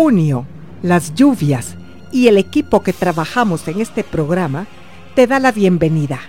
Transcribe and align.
Junio, 0.00 0.46
las 0.80 1.12
lluvias 1.16 1.74
y 2.12 2.28
el 2.28 2.38
equipo 2.38 2.84
que 2.84 2.92
trabajamos 2.92 3.66
en 3.66 3.80
este 3.80 4.04
programa 4.04 4.68
te 5.16 5.26
da 5.26 5.40
la 5.40 5.50
bienvenida 5.50 6.20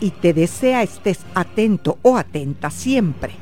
y 0.00 0.10
te 0.10 0.32
desea 0.32 0.84
estés 0.84 1.18
atento 1.34 1.98
o 2.02 2.16
atenta 2.16 2.70
siempre 2.70 3.32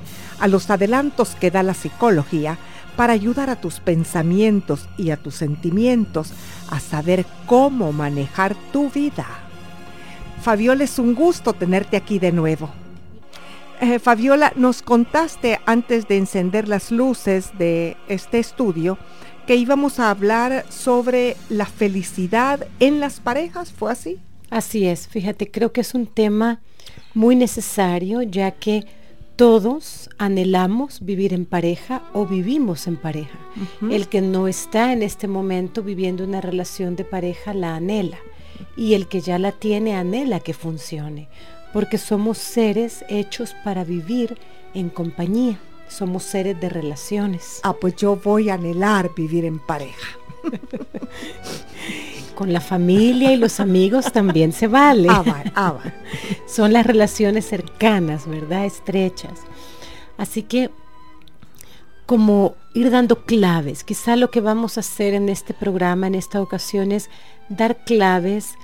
a 0.41 0.49
los 0.49 0.71
adelantos 0.71 1.34
que 1.39 1.51
da 1.51 1.62
la 1.62 1.75
psicología 1.75 2.57
para 2.97 3.12
ayudar 3.12 3.51
a 3.51 3.61
tus 3.61 3.78
pensamientos 3.78 4.89
y 4.97 5.11
a 5.11 5.19
tus 5.19 5.34
sentimientos 5.34 6.33
a 6.71 6.81
saber 6.81 7.27
cómo 7.45 7.93
manejar 7.93 8.57
tu 8.73 8.89
vida. 8.89 9.27
Fabiola, 10.41 10.84
es 10.84 10.99
un 10.99 11.15
gusto 11.15 11.53
tenerte 11.53 11.99
aquí 11.99 12.19
de 12.19 12.33
nuevo. 12.33 12.71
Eh, 13.83 13.99
Fabiola, 13.99 14.53
nos 14.57 14.83
contaste 14.83 15.61
antes 15.67 16.09
de 16.09 16.17
encender 16.17 16.69
las 16.69 16.91
luces 16.91 17.53
de 17.59 17.99
este 18.09 18.39
estudio 18.39 18.97
que 19.48 19.56
íbamos 19.56 19.98
a 19.98 20.10
hablar 20.10 20.66
sobre 20.69 21.34
la 21.48 21.64
felicidad 21.64 22.66
en 22.81 23.00
las 23.00 23.19
parejas, 23.19 23.72
¿fue 23.72 23.91
así? 23.91 24.19
Así 24.50 24.86
es, 24.86 25.09
fíjate, 25.09 25.50
creo 25.50 25.72
que 25.72 25.81
es 25.81 25.94
un 25.94 26.06
tema 26.06 26.60
muy 27.14 27.34
necesario 27.34 28.20
ya 28.20 28.50
que 28.50 28.84
todos 29.36 30.10
anhelamos 30.19 31.03
vivir 31.03 31.32
en 31.32 31.47
pareja 31.47 32.03
o 32.12 32.26
vivimos 32.26 32.86
en 32.86 32.98
pareja. 32.98 33.38
El 33.91 34.09
que 34.09 34.20
no 34.20 34.48
está 34.48 34.92
en 34.92 35.03
este 35.03 35.28
momento 35.28 35.82
viviendo 35.82 36.25
una 36.25 36.42
relación 36.42 36.94
de 36.94 37.04
pareja 37.04 37.54
la 37.54 37.75
anhela 37.75 38.19
y 38.76 38.92
el 38.92 39.09
que 39.09 39.22
ya 39.22 39.38
la 39.38 39.53
tiene 39.53 39.97
anhela 39.97 40.41
que 40.41 40.53
funcione, 40.53 41.30
porque 41.72 41.97
somos 41.97 42.36
seres 42.36 43.03
hechos 43.09 43.56
para 43.65 43.82
vivir 43.82 44.36
en 44.75 44.91
compañía, 44.91 45.59
somos 45.88 46.22
seres 46.22 46.60
de 46.60 46.69
relaciones. 46.69 47.60
Ah, 47.62 47.72
pues 47.72 47.97
yo 47.97 48.16
voy 48.16 48.50
a 48.50 48.54
anhelar 48.54 49.10
vivir 49.15 49.44
en 49.44 49.59
pareja. 49.59 50.19
Con 52.34 52.53
la 52.53 52.60
familia 52.60 53.32
y 53.32 53.37
los 53.37 53.59
amigos 53.59 54.12
también 54.12 54.53
se 54.53 54.69
vale. 54.69 55.09
Ah, 55.10 55.22
vale, 55.22 55.53
ah, 55.54 55.72
vale. 55.72 55.94
Son 56.47 56.72
las 56.72 56.87
relaciones 56.87 57.47
cercanas, 57.47 58.28
¿verdad? 58.28 58.65
Estrechas. 58.65 59.41
Así 60.16 60.43
que 60.43 60.71
como 62.09 62.54
ir 62.72 62.91
dando 62.91 63.27
claves. 63.27 63.84
Quizá 63.84 64.16
lo 64.16 64.31
que 64.31 64.41
vamos 64.41 64.78
a 64.78 64.81
hacer 64.81 65.12
en 65.12 65.28
este 65.28 65.53
programa, 65.53 66.06
en 66.06 66.15
esta 66.15 66.41
ocasión, 66.41 66.91
es 66.91 67.10
dar 67.50 67.84
claves 67.84 68.54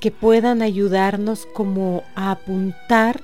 que 0.00 0.10
puedan 0.10 0.62
ayudarnos 0.62 1.46
como 1.52 2.02
a 2.14 2.30
apuntar 2.30 3.20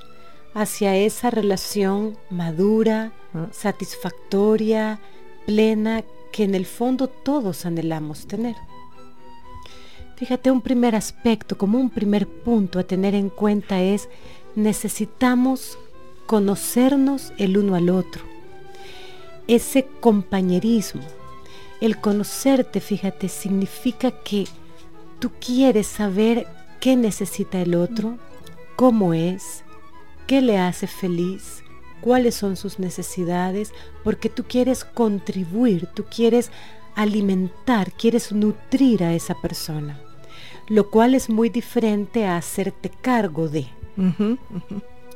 hacia 0.53 0.95
esa 0.95 1.29
relación 1.29 2.17
madura, 2.29 3.13
satisfactoria, 3.51 4.99
plena, 5.45 6.03
que 6.31 6.43
en 6.43 6.55
el 6.55 6.65
fondo 6.65 7.07
todos 7.07 7.65
anhelamos 7.65 8.27
tener. 8.27 8.55
Fíjate, 10.15 10.51
un 10.51 10.61
primer 10.61 10.95
aspecto, 10.95 11.57
como 11.57 11.79
un 11.79 11.89
primer 11.89 12.27
punto 12.27 12.79
a 12.79 12.83
tener 12.83 13.15
en 13.15 13.29
cuenta 13.29 13.81
es 13.81 14.07
necesitamos 14.55 15.77
conocernos 16.27 17.33
el 17.37 17.57
uno 17.57 17.75
al 17.75 17.89
otro. 17.89 18.23
Ese 19.47 19.87
compañerismo, 19.99 21.01
el 21.81 21.99
conocerte, 21.99 22.79
fíjate, 22.79 23.29
significa 23.29 24.11
que 24.11 24.45
tú 25.19 25.31
quieres 25.39 25.87
saber 25.87 26.47
qué 26.79 26.95
necesita 26.95 27.59
el 27.61 27.75
otro, 27.75 28.17
cómo 28.75 29.13
es, 29.13 29.63
qué 30.27 30.41
le 30.41 30.57
hace 30.57 30.87
feliz, 30.87 31.63
cuáles 32.01 32.35
son 32.35 32.55
sus 32.55 32.79
necesidades, 32.79 33.73
porque 34.03 34.29
tú 34.29 34.43
quieres 34.43 34.83
contribuir, 34.83 35.87
tú 35.93 36.05
quieres 36.05 36.51
alimentar, 36.95 37.91
quieres 37.93 38.31
nutrir 38.31 39.03
a 39.03 39.13
esa 39.13 39.35
persona, 39.35 39.99
lo 40.67 40.89
cual 40.89 41.15
es 41.15 41.29
muy 41.29 41.49
diferente 41.49 42.25
a 42.25 42.37
hacerte 42.37 42.89
cargo 42.89 43.47
de. 43.47 43.67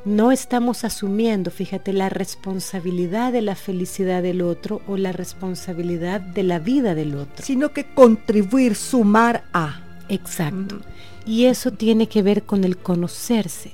No 0.06 0.32
estamos 0.32 0.84
asumiendo, 0.84 1.50
fíjate, 1.50 1.92
la 1.92 2.10
responsabilidad 2.10 3.34
de 3.34 3.42
la 3.42 3.56
felicidad 3.56 4.22
del 4.22 4.44
otro 4.44 4.82
o 4.88 4.98
la 4.98 5.12
responsabilidad 5.12 6.22
de 6.22 6.44
la 6.44 6.60
vida 6.60 6.94
del 6.94 7.16
otro. 7.16 7.44
Sino 7.44 7.74
que 7.74 7.92
contribuir, 7.92 8.76
sumar 8.76 9.46
a. 9.52 9.82
Exacto. 10.08 10.78
Y 11.26 11.46
eso 11.46 11.72
tiene 11.72 12.08
que 12.08 12.22
ver 12.22 12.44
con 12.44 12.64
el 12.66 12.78
conocerse. 12.78 13.72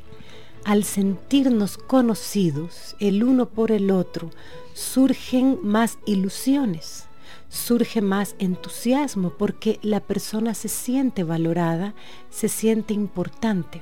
Al 0.63 0.83
sentirnos 0.83 1.77
conocidos 1.77 2.95
el 2.99 3.23
uno 3.23 3.47
por 3.49 3.71
el 3.71 3.91
otro, 3.91 4.29
surgen 4.73 5.59
más 5.63 5.97
ilusiones, 6.05 7.05
surge 7.49 8.01
más 8.01 8.35
entusiasmo 8.39 9.31
porque 9.37 9.79
la 9.81 9.99
persona 9.99 10.53
se 10.53 10.69
siente 10.69 11.23
valorada, 11.23 11.93
se 12.29 12.47
siente 12.47 12.93
importante. 12.93 13.81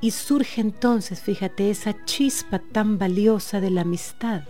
Y 0.00 0.12
surge 0.12 0.60
entonces, 0.60 1.20
fíjate, 1.20 1.70
esa 1.70 2.04
chispa 2.04 2.58
tan 2.58 2.98
valiosa 2.98 3.60
de 3.60 3.70
la 3.70 3.82
amistad. 3.82 4.44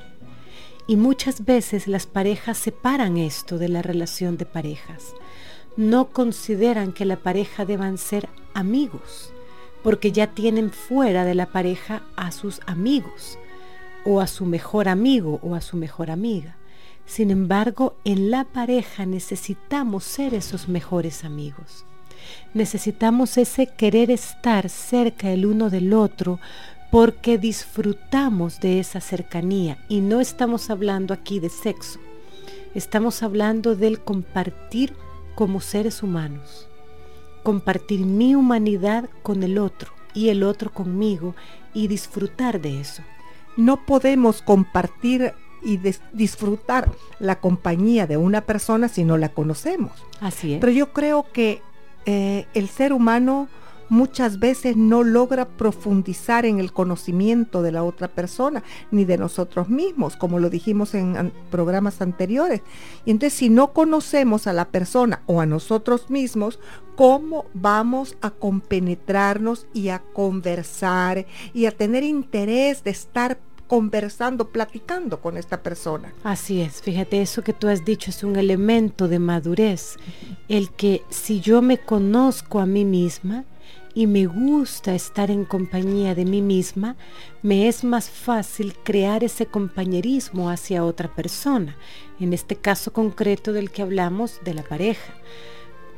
Y 0.87 0.97
muchas 0.97 1.45
veces 1.45 1.89
las 1.89 2.07
parejas 2.07 2.59
separan 2.59 3.17
esto 3.17 3.59
de 3.59 3.69
la 3.69 3.83
relación 3.83 4.37
de 4.37 4.47
parejas. 4.47 5.13
No 5.77 6.11
consideran 6.11 6.93
que 6.93 7.05
la 7.05 7.17
pareja 7.17 7.65
deban 7.65 7.97
ser 7.97 8.29
amigos, 8.55 9.33
porque 9.83 10.13
ya 10.13 10.29
tienen 10.29 10.71
fuera 10.71 11.25
de 11.25 11.35
la 11.35 11.47
pareja 11.47 12.03
a 12.17 12.33
sus 12.33 12.61
amigos, 12.67 13.39
o 14.05 14.21
a 14.21 14.27
su 14.27 14.47
mejor 14.47 14.89
amigo 14.89 15.41
o 15.43 15.55
a 15.55 15.61
su 15.61 15.77
mejor 15.77 16.11
amiga. 16.11 16.57
Sin 17.07 17.31
embargo, 17.31 17.97
en 18.05 18.31
la 18.31 18.45
pareja 18.45 19.05
necesitamos 19.07 20.05
ser 20.05 20.35
esos 20.35 20.69
mejores 20.69 21.25
amigos. 21.25 21.85
Necesitamos 22.55 23.37
ese 23.39 23.67
querer 23.67 24.11
estar 24.11 24.69
cerca 24.69 25.31
el 25.31 25.47
uno 25.47 25.71
del 25.71 25.93
otro 25.93 26.39
porque 26.91 27.39
disfrutamos 27.39 28.61
de 28.61 28.81
esa 28.81 29.01
cercanía 29.01 29.79
y 29.89 30.01
no 30.01 30.21
estamos 30.21 30.71
hablando 30.71 31.15
aquí 31.15 31.41
de 31.41 31.49
sexo. 31.49 31.99
Estamos 32.75 33.23
hablando 33.23 33.75
del 33.75 34.01
compartir 34.01 34.95
como 35.35 35.61
seres 35.61 36.03
humanos 36.03 36.70
compartir 37.43 38.05
mi 38.05 38.35
humanidad 38.35 39.09
con 39.23 39.43
el 39.43 39.59
otro 39.59 39.93
y 40.15 40.29
el 40.29 40.43
otro 40.43 40.73
conmigo 40.73 41.35
y 41.75 41.89
disfrutar 41.89 42.61
de 42.61 42.81
eso. 42.81 43.03
No 43.57 43.85
podemos 43.85 44.43
compartir 44.43 45.35
y 45.63 45.79
disfrutar 46.13 46.91
la 47.19 47.41
compañía 47.41 48.07
de 48.07 48.17
una 48.17 48.41
persona 48.43 48.89
si 48.89 49.05
no 49.05 49.19
la 49.19 49.31
conocemos. 49.31 49.93
Así 50.21 50.55
es. 50.55 50.61
Pero 50.61 50.73
yo 50.73 50.93
creo 50.93 51.27
que 51.33 51.63
eh, 52.07 52.47
el 52.55 52.69
ser 52.69 52.93
humano 52.93 53.49
muchas 53.91 54.39
veces 54.39 54.77
no 54.77 55.03
logra 55.03 55.47
profundizar 55.47 56.47
en 56.47 56.59
el 56.59 56.73
conocimiento 56.73 57.63
de 57.63 57.73
la 57.73 57.85
otra 57.85 58.09
persona 58.09 58.63
ni 58.91 59.05
de 59.05 59.19
nosotros 59.19 59.69
mismos, 59.69 60.17
como 60.17 60.39
lo 60.39 60.49
dijimos 60.49 60.95
en 60.95 61.33
programas 61.51 62.01
anteriores. 62.01 62.63
Y 63.05 63.11
entonces 63.11 63.39
si 63.39 63.51
no 63.51 63.73
conocemos 63.73 64.47
a 64.47 64.53
la 64.53 64.67
persona 64.67 65.23
o 65.27 65.41
a 65.41 65.47
nosotros 65.47 66.09
mismos, 66.09 66.59
¿cómo 66.97 67.47
vamos 67.53 68.17
a 68.21 68.31
compenetrarnos 68.31 69.67
y 69.75 69.89
a 69.89 69.99
conversar 69.99 71.27
y 71.53 71.67
a 71.67 71.73
tener 71.73 72.05
interés 72.05 72.85
de 72.85 72.91
estar 72.91 73.39
conversando, 73.71 74.49
platicando 74.49 75.21
con 75.21 75.37
esta 75.37 75.63
persona. 75.63 76.13
Así 76.25 76.61
es, 76.61 76.83
fíjate, 76.83 77.23
eso 77.23 77.43
que 77.43 77.53
tú 77.53 77.69
has 77.69 77.85
dicho 77.85 78.11
es 78.11 78.25
un 78.25 78.35
elemento 78.35 79.07
de 79.07 79.21
madurez, 79.21 79.97
el 80.49 80.73
que 80.73 81.03
si 81.09 81.39
yo 81.39 81.63
me 81.63 81.79
conozco 81.79 82.59
a 82.59 82.67
mí 82.67 82.85
misma, 82.85 83.45
y 83.95 84.07
me 84.07 84.27
gusta 84.27 84.95
estar 84.95 85.31
en 85.31 85.45
compañía 85.45 86.15
de 86.15 86.25
mí 86.25 86.43
misma, 86.43 86.97
me 87.43 87.69
es 87.69 87.85
más 87.85 88.09
fácil 88.09 88.75
crear 88.85 89.25
ese 89.25 89.47
compañerismo 89.47 90.51
hacia 90.51 90.85
otra 90.85 91.15
persona, 91.15 91.77
en 92.19 92.33
este 92.33 92.57
caso 92.57 92.93
concreto 92.93 93.53
del 93.53 93.71
que 93.71 93.83
hablamos 93.83 94.41
de 94.45 94.55
la 94.55 94.63
pareja. 94.63 95.15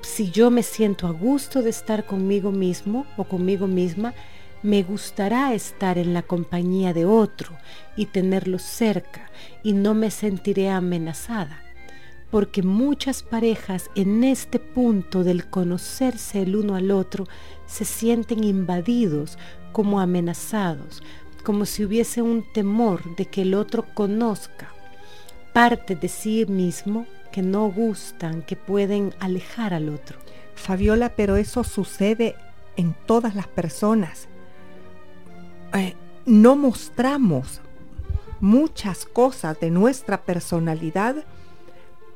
Si 0.00 0.31
yo 0.31 0.50
me 0.50 0.62
siento 0.62 1.06
a 1.06 1.11
gusto 1.11 1.62
de 1.62 1.71
estar 1.71 2.06
conmigo 2.06 2.50
mismo 2.50 3.06
o 3.17 3.25
conmigo 3.25 3.67
misma, 3.67 4.15
me 4.62 4.83
gustará 4.83 5.55
estar 5.55 5.99
en 5.99 6.15
la 6.15 6.23
compañía 6.23 6.93
de 6.93 7.05
otro 7.05 7.56
y 7.97 8.06
tenerlo 8.06 8.59
cerca 8.59 9.31
y 9.62 9.73
no 9.73 9.94
me 9.94 10.11
sentiré 10.11 10.71
amenazada 10.71 11.62
porque 12.32 12.62
muchas 12.62 13.23
parejas 13.23 13.90
en 13.94 14.25
este 14.25 14.58
punto 14.58 15.23
del 15.23 15.50
conocerse 15.50 16.40
el 16.40 16.56
uno 16.56 16.76
al 16.76 16.90
otro 16.90 17.29
se 17.67 17.84
sienten 17.84 18.43
invadidos, 18.43 19.38
como 19.70 20.00
amenazados, 20.00 21.02
como 21.44 21.67
si 21.67 21.84
hubiese 21.84 22.23
un 22.23 22.43
temor 22.55 23.17
de 23.17 23.26
que 23.26 23.43
el 23.43 23.52
otro 23.55 23.84
conozca 23.94 24.73
parte 25.52 25.94
de 25.94 26.08
sí 26.08 26.46
mismo 26.46 27.06
que 27.32 27.43
no 27.43 27.70
gustan, 27.70 28.40
que 28.40 28.56
pueden 28.56 29.14
alejar 29.20 29.75
al 29.75 29.90
otro. 29.90 30.19
Fabiola, 30.55 31.12
pero 31.14 31.37
eso 31.37 31.64
sucede 31.64 32.34
en 32.76 32.94
todas 33.05 33.34
las 33.34 33.46
personas. 33.46 34.26
Eh, 35.75 35.94
no 36.25 36.56
mostramos 36.56 37.61
muchas 38.40 39.05
cosas 39.05 39.61
de 39.61 39.70
nuestra 39.70 40.23
personalidad 40.23 41.26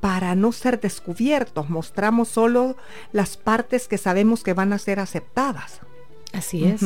para 0.07 0.37
no 0.37 0.53
ser 0.53 0.81
descubiertos. 0.81 1.69
Mostramos 1.69 2.29
solo 2.29 2.77
las 3.11 3.37
partes 3.37 3.89
que 3.89 3.99
sabemos 3.99 4.45
que 4.45 4.53
van 4.53 4.73
a 4.73 4.79
ser 4.79 5.01
aceptadas. 5.01 5.81
Así 6.33 6.65
es. 6.65 6.81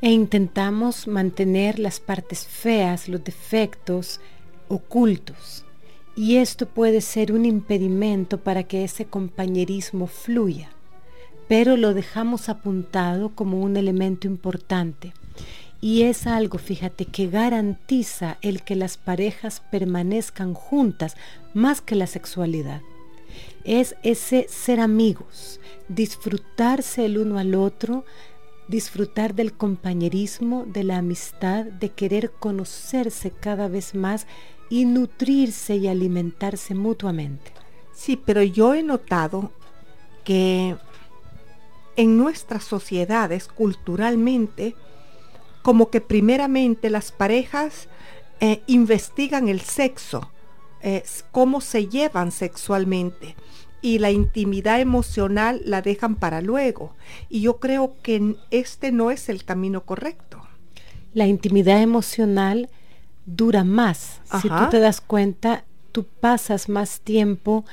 E 0.00 0.10
intentamos 0.10 1.06
mantener 1.06 1.78
las 1.78 2.00
partes 2.00 2.46
feas, 2.46 3.06
los 3.06 3.22
defectos 3.22 4.18
ocultos. 4.68 5.66
Y 6.16 6.36
esto 6.36 6.64
puede 6.64 7.02
ser 7.02 7.32
un 7.32 7.44
impedimento 7.44 8.38
para 8.38 8.62
que 8.62 8.82
ese 8.82 9.04
compañerismo 9.04 10.06
fluya. 10.06 10.70
Pero 11.48 11.76
lo 11.76 11.92
dejamos 11.92 12.48
apuntado 12.48 13.34
como 13.34 13.60
un 13.60 13.76
elemento 13.76 14.26
importante 14.26 15.12
y 15.80 16.02
es 16.02 16.26
algo, 16.26 16.58
fíjate, 16.58 17.04
que 17.04 17.28
garantiza 17.28 18.38
el 18.42 18.62
que 18.62 18.74
las 18.74 18.96
parejas 18.96 19.62
permanezcan 19.70 20.54
juntas 20.54 21.16
más 21.54 21.80
que 21.80 21.94
la 21.94 22.06
sexualidad. 22.06 22.82
Es 23.64 23.94
ese 24.02 24.46
ser 24.48 24.80
amigos, 24.80 25.60
disfrutarse 25.88 27.04
el 27.04 27.18
uno 27.18 27.38
al 27.38 27.54
otro, 27.54 28.04
disfrutar 28.66 29.34
del 29.34 29.52
compañerismo, 29.52 30.64
de 30.66 30.84
la 30.84 30.98
amistad, 30.98 31.64
de 31.64 31.90
querer 31.90 32.32
conocerse 32.32 33.30
cada 33.30 33.68
vez 33.68 33.94
más 33.94 34.26
y 34.70 34.84
nutrirse 34.84 35.76
y 35.76 35.86
alimentarse 35.86 36.74
mutuamente. 36.74 37.52
Sí, 37.94 38.16
pero 38.16 38.42
yo 38.42 38.74
he 38.74 38.82
notado 38.82 39.52
que 40.24 40.76
en 41.96 42.16
nuestras 42.16 42.64
sociedades 42.64 43.48
culturalmente 43.48 44.74
como 45.68 45.90
que 45.90 46.00
primeramente 46.00 46.88
las 46.88 47.12
parejas 47.12 47.88
eh, 48.40 48.62
investigan 48.68 49.48
el 49.48 49.60
sexo, 49.60 50.30
eh, 50.80 51.02
cómo 51.30 51.60
se 51.60 51.88
llevan 51.88 52.32
sexualmente 52.32 53.36
y 53.82 53.98
la 53.98 54.10
intimidad 54.10 54.80
emocional 54.80 55.60
la 55.66 55.82
dejan 55.82 56.14
para 56.16 56.40
luego. 56.40 56.94
Y 57.28 57.42
yo 57.42 57.58
creo 57.58 57.96
que 58.02 58.36
este 58.50 58.92
no 58.92 59.10
es 59.10 59.28
el 59.28 59.44
camino 59.44 59.82
correcto. 59.82 60.40
La 61.12 61.26
intimidad 61.26 61.82
emocional 61.82 62.70
dura 63.26 63.62
más. 63.62 64.22
Si 64.40 64.48
tú 64.48 64.70
te 64.70 64.80
das 64.80 65.02
cuenta, 65.02 65.64
tú 65.92 66.04
pasas 66.04 66.70
más 66.70 67.00
tiempo 67.00 67.66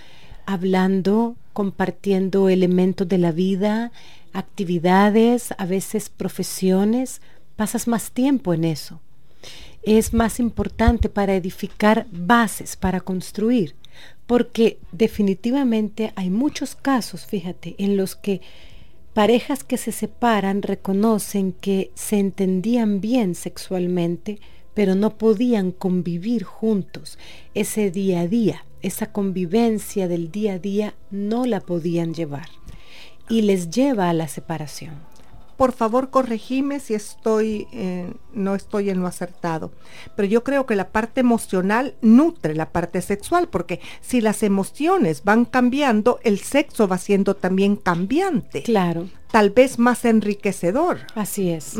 hablando, 0.45 1.37
compartiendo 1.53 2.49
elementos 2.49 3.07
de 3.07 3.19
la 3.19 3.31
vida, 3.31 3.93
actividades, 4.33 5.53
a 5.57 5.65
veces 5.65 6.09
profesiones, 6.09 7.21
pasas 7.55 7.87
más 7.87 8.11
tiempo 8.11 8.53
en 8.53 8.63
eso. 8.63 9.01
Es 9.83 10.13
más 10.13 10.39
importante 10.39 11.09
para 11.09 11.35
edificar 11.35 12.07
bases, 12.11 12.75
para 12.75 13.01
construir, 13.01 13.75
porque 14.25 14.79
definitivamente 14.91 16.11
hay 16.15 16.29
muchos 16.29 16.75
casos, 16.75 17.25
fíjate, 17.25 17.75
en 17.77 17.95
los 17.95 18.15
que 18.15 18.41
parejas 19.13 19.63
que 19.63 19.77
se 19.77 19.91
separan 19.91 20.61
reconocen 20.61 21.53
que 21.53 21.91
se 21.93 22.19
entendían 22.19 22.99
bien 22.99 23.35
sexualmente, 23.35 24.39
pero 24.73 24.95
no 24.95 25.17
podían 25.17 25.71
convivir 25.71 26.43
juntos. 26.43 27.17
Ese 27.53 27.91
día 27.91 28.21
a 28.21 28.27
día, 28.27 28.65
esa 28.81 29.11
convivencia 29.11 30.07
del 30.07 30.31
día 30.31 30.53
a 30.53 30.59
día, 30.59 30.95
no 31.11 31.45
la 31.45 31.61
podían 31.61 32.13
llevar 32.13 32.49
y 33.29 33.43
les 33.43 33.69
lleva 33.69 34.09
a 34.09 34.13
la 34.13 34.27
separación 34.27 35.14
por 35.57 35.71
favor 35.71 36.09
corregime 36.09 36.79
si 36.79 36.93
estoy, 36.93 37.67
eh, 37.71 38.13
no 38.33 38.55
estoy 38.55 38.89
en 38.89 38.99
lo 38.99 39.07
acertado. 39.07 39.71
Pero 40.15 40.27
yo 40.27 40.43
creo 40.43 40.65
que 40.65 40.75
la 40.75 40.89
parte 40.89 41.21
emocional 41.21 41.95
nutre 42.01 42.55
la 42.55 42.71
parte 42.71 43.01
sexual, 43.01 43.47
porque 43.49 43.79
si 44.01 44.21
las 44.21 44.43
emociones 44.43 45.23
van 45.23 45.45
cambiando, 45.45 46.19
el 46.23 46.39
sexo 46.39 46.87
va 46.87 46.97
siendo 46.97 47.35
también 47.35 47.75
cambiante. 47.75 48.63
Claro. 48.63 49.07
Tal 49.31 49.49
vez 49.49 49.79
más 49.79 50.05
enriquecedor. 50.05 50.99
Así 51.13 51.49
es. 51.49 51.73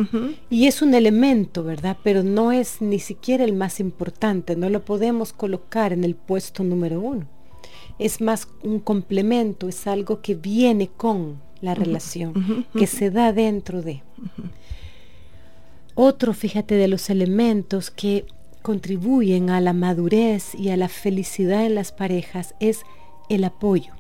Y 0.50 0.68
es 0.68 0.82
un 0.82 0.94
elemento, 0.94 1.64
¿verdad? 1.64 1.98
Pero 2.04 2.22
no 2.22 2.52
es 2.52 2.82
ni 2.82 3.00
siquiera 3.00 3.46
el 3.46 3.54
más 3.54 3.80
importante, 3.80 4.56
no 4.56 4.70
lo 4.70 4.84
podemos 4.84 5.32
colocar 5.32 5.94
en 5.94 6.04
el 6.04 6.16
puesto 6.16 6.64
número 6.64 7.00
uno. 7.00 7.28
Es 7.98 8.20
más 8.20 8.50
un 8.62 8.80
complemento, 8.80 9.70
es 9.70 9.88
algo 9.88 10.22
que 10.22 10.36
viene 10.36 10.90
con, 10.90 11.42
la 11.62 11.76
relación, 11.76 12.66
que 12.78 12.88
se 12.88 13.12
da 13.12 13.34
dentro 13.34 13.82
de. 13.82 14.02
Otro, 15.96 16.34
fíjate, 16.34 16.76
de 16.76 16.88
los 16.88 17.10
elementos 17.10 17.90
que 17.90 18.26
contribuyen 18.62 19.50
a 19.50 19.62
la 19.62 19.74
madurez 19.74 20.56
y 20.56 20.70
a 20.70 20.78
la 20.78 20.90
felicidad 20.90 21.66
en 21.66 21.76
las 21.76 21.92
parejas 21.92 22.56
es 22.60 22.82
el 23.30 23.44
apoyo. 23.44 23.94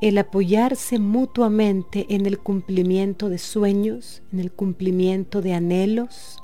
El 0.00 0.16
apoyarse 0.18 0.98
mutuamente 0.98 2.06
en 2.08 2.24
el 2.24 2.38
cumplimiento 2.38 3.28
de 3.28 3.38
sueños, 3.38 4.22
en 4.32 4.38
el 4.38 4.52
cumplimiento 4.52 5.42
de 5.42 5.54
anhelos, 5.54 6.38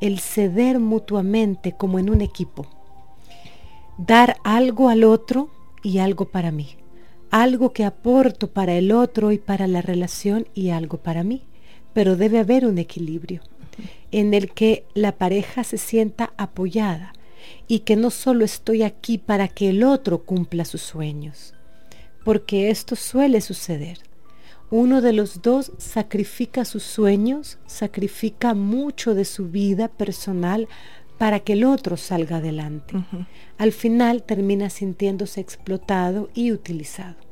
el 0.00 0.20
ceder 0.20 0.78
mutuamente 0.78 1.72
como 1.72 1.98
en 1.98 2.10
un 2.10 2.20
equipo. 2.20 2.66
Dar 3.98 4.36
algo 4.44 4.88
al 4.88 5.04
otro 5.04 5.50
y 5.82 5.98
algo 5.98 6.26
para 6.26 6.52
mí. 6.52 6.76
Algo 7.38 7.74
que 7.74 7.84
aporto 7.84 8.50
para 8.50 8.72
el 8.76 8.90
otro 8.90 9.30
y 9.30 9.36
para 9.36 9.66
la 9.66 9.82
relación 9.82 10.48
y 10.54 10.70
algo 10.70 10.96
para 10.96 11.22
mí. 11.22 11.42
Pero 11.92 12.16
debe 12.16 12.38
haber 12.38 12.64
un 12.64 12.78
equilibrio 12.78 13.42
en 14.10 14.32
el 14.32 14.54
que 14.54 14.86
la 14.94 15.12
pareja 15.12 15.62
se 15.62 15.76
sienta 15.76 16.32
apoyada 16.38 17.12
y 17.68 17.80
que 17.80 17.94
no 17.94 18.08
solo 18.08 18.42
estoy 18.42 18.84
aquí 18.84 19.18
para 19.18 19.48
que 19.48 19.68
el 19.68 19.84
otro 19.84 20.22
cumpla 20.22 20.64
sus 20.64 20.80
sueños, 20.80 21.52
porque 22.24 22.70
esto 22.70 22.96
suele 22.96 23.42
suceder. 23.42 23.98
Uno 24.70 25.02
de 25.02 25.12
los 25.12 25.42
dos 25.42 25.72
sacrifica 25.76 26.64
sus 26.64 26.84
sueños, 26.84 27.58
sacrifica 27.66 28.54
mucho 28.54 29.14
de 29.14 29.26
su 29.26 29.50
vida 29.50 29.88
personal 29.88 30.68
para 31.18 31.40
que 31.40 31.52
el 31.52 31.64
otro 31.64 31.98
salga 31.98 32.38
adelante. 32.38 32.94
Al 33.58 33.72
final 33.72 34.22
termina 34.22 34.70
sintiéndose 34.70 35.42
explotado 35.42 36.30
y 36.32 36.50
utilizado. 36.50 37.25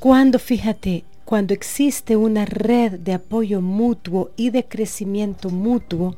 Cuando, 0.00 0.38
fíjate, 0.38 1.04
cuando 1.26 1.52
existe 1.52 2.16
una 2.16 2.46
red 2.46 2.92
de 2.92 3.12
apoyo 3.12 3.60
mutuo 3.60 4.30
y 4.34 4.48
de 4.48 4.64
crecimiento 4.64 5.50
mutuo, 5.50 6.16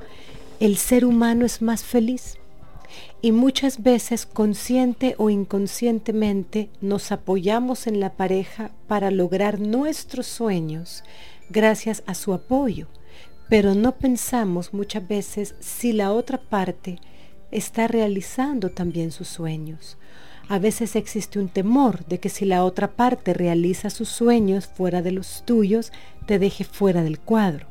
el 0.61 0.77
ser 0.77 1.05
humano 1.05 1.45
es 1.45 1.61
más 1.63 1.83
feliz. 1.83 2.39
Y 3.23 3.33
muchas 3.33 3.83
veces, 3.83 4.25
consciente 4.25 5.17
o 5.19 5.31
inconscientemente, 5.31 6.71
nos 6.81 7.11
apoyamos 7.11 7.89
en 7.89 7.99
la 7.99 8.13
pareja 8.13 8.71
para 8.87 9.11
lograr 9.11 9.59
nuestros 9.59 10.29
sueños 10.29 11.03
gracias 11.51 12.05
a 12.07 12.15
su 12.15 12.35
apoyo. 12.35 12.87
Pero 13.49 13.75
no 13.75 13.97
pensamos 13.97 14.73
muchas 14.73 15.09
veces 15.09 15.57
si 15.59 15.93
la 15.93 16.13
otra 16.13 16.41
parte 16.41 17.01
está 17.51 17.89
realizando 17.89 18.71
también 18.71 19.11
sus 19.11 19.27
sueños 19.27 19.99
a 20.49 20.59
veces 20.59 20.97
existe 20.97 21.39
un 21.39 21.49
temor 21.49 22.05
de 22.07 22.19
que 22.19 22.29
si 22.29 22.45
la 22.45 22.65
otra 22.65 22.89
parte 22.89 23.35
realiza 23.35 23.91
sus 23.91 24.09
sueños 24.09 24.67
fuera 24.67 25.03
de 25.03 25.13
los 25.13 25.45
tuyos, 25.45 25.93
te 26.27 26.39
deje 26.39 26.65
fuera 26.65 27.03
del 27.03 27.19
cuadro. 27.19 27.67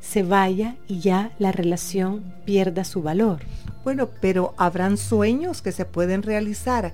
Se 0.00 0.22
vaya 0.22 0.76
y 0.86 1.00
ya 1.00 1.32
la 1.38 1.52
relación 1.52 2.34
pierda 2.44 2.84
su 2.84 3.02
valor. 3.02 3.40
Bueno, 3.84 4.08
pero 4.20 4.54
habrán 4.56 4.96
sueños 4.96 5.62
que 5.62 5.72
se 5.72 5.84
pueden 5.84 6.22
realizar 6.22 6.92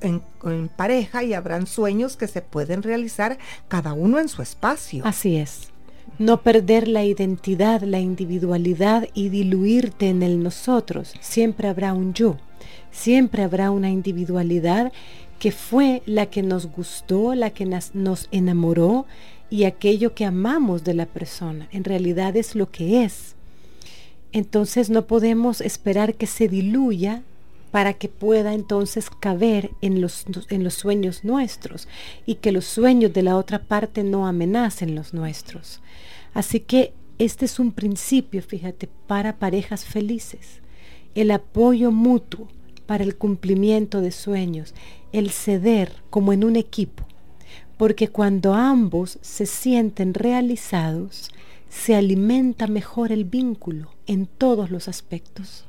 en, 0.00 0.22
en, 0.44 0.68
pareja 0.68 1.22
y 1.22 1.34
habrán 1.34 1.66
sueños 1.66 2.16
que 2.16 2.28
se 2.28 2.42
pueden 2.42 2.82
realizar 2.82 3.38
cada 3.68 3.92
uno 3.92 4.18
en 4.18 4.28
su 4.28 4.42
espacio. 4.42 5.04
Así 5.04 5.36
es. 5.36 5.70
No 6.18 6.42
perder 6.42 6.88
la 6.88 7.04
identidad, 7.04 7.82
la 7.82 8.00
individualidad 8.00 9.08
y 9.12 9.28
diluirte 9.28 10.08
en 10.08 10.22
el 10.22 10.42
nosotros. 10.42 11.14
Siempre 11.20 11.68
habrá 11.68 11.92
un 11.92 12.14
yo. 12.14 12.38
Siempre 12.90 13.42
habrá 13.42 13.70
una 13.70 13.90
individualidad 13.90 14.92
que 15.38 15.52
fue 15.52 16.02
la 16.06 16.26
que 16.26 16.42
nos 16.42 16.66
gustó, 16.66 17.34
la 17.34 17.50
que 17.50 17.66
nos 17.66 18.28
enamoró 18.30 19.06
y 19.50 19.64
aquello 19.64 20.14
que 20.14 20.24
amamos 20.24 20.84
de 20.84 20.94
la 20.94 21.06
persona. 21.06 21.68
En 21.72 21.84
realidad 21.84 22.36
es 22.36 22.54
lo 22.54 22.70
que 22.70 23.04
es. 23.04 23.34
Entonces 24.32 24.90
no 24.90 25.06
podemos 25.06 25.60
esperar 25.60 26.14
que 26.14 26.26
se 26.26 26.48
diluya 26.48 27.22
para 27.70 27.92
que 27.92 28.08
pueda 28.08 28.54
entonces 28.54 29.10
caber 29.10 29.70
en 29.82 30.00
los, 30.00 30.24
en 30.48 30.64
los 30.64 30.74
sueños 30.74 31.24
nuestros 31.24 31.88
y 32.24 32.36
que 32.36 32.52
los 32.52 32.64
sueños 32.64 33.12
de 33.12 33.22
la 33.22 33.36
otra 33.36 33.62
parte 33.62 34.02
no 34.02 34.26
amenacen 34.26 34.94
los 34.94 35.12
nuestros. 35.12 35.80
Así 36.32 36.60
que 36.60 36.92
este 37.18 37.44
es 37.44 37.58
un 37.58 37.72
principio, 37.72 38.42
fíjate, 38.42 38.88
para 39.06 39.36
parejas 39.36 39.84
felices. 39.84 40.60
El 41.14 41.30
apoyo 41.30 41.90
mutuo, 41.90 42.48
para 42.86 43.04
el 43.04 43.16
cumplimiento 43.16 44.00
de 44.00 44.12
sueños, 44.12 44.74
el 45.12 45.30
ceder 45.30 45.92
como 46.10 46.32
en 46.32 46.44
un 46.44 46.56
equipo, 46.56 47.04
porque 47.76 48.08
cuando 48.08 48.54
ambos 48.54 49.18
se 49.22 49.46
sienten 49.46 50.14
realizados, 50.14 51.30
se 51.68 51.94
alimenta 51.94 52.66
mejor 52.66 53.12
el 53.12 53.24
vínculo 53.24 53.90
en 54.06 54.26
todos 54.26 54.70
los 54.70 54.88
aspectos. 54.88 55.64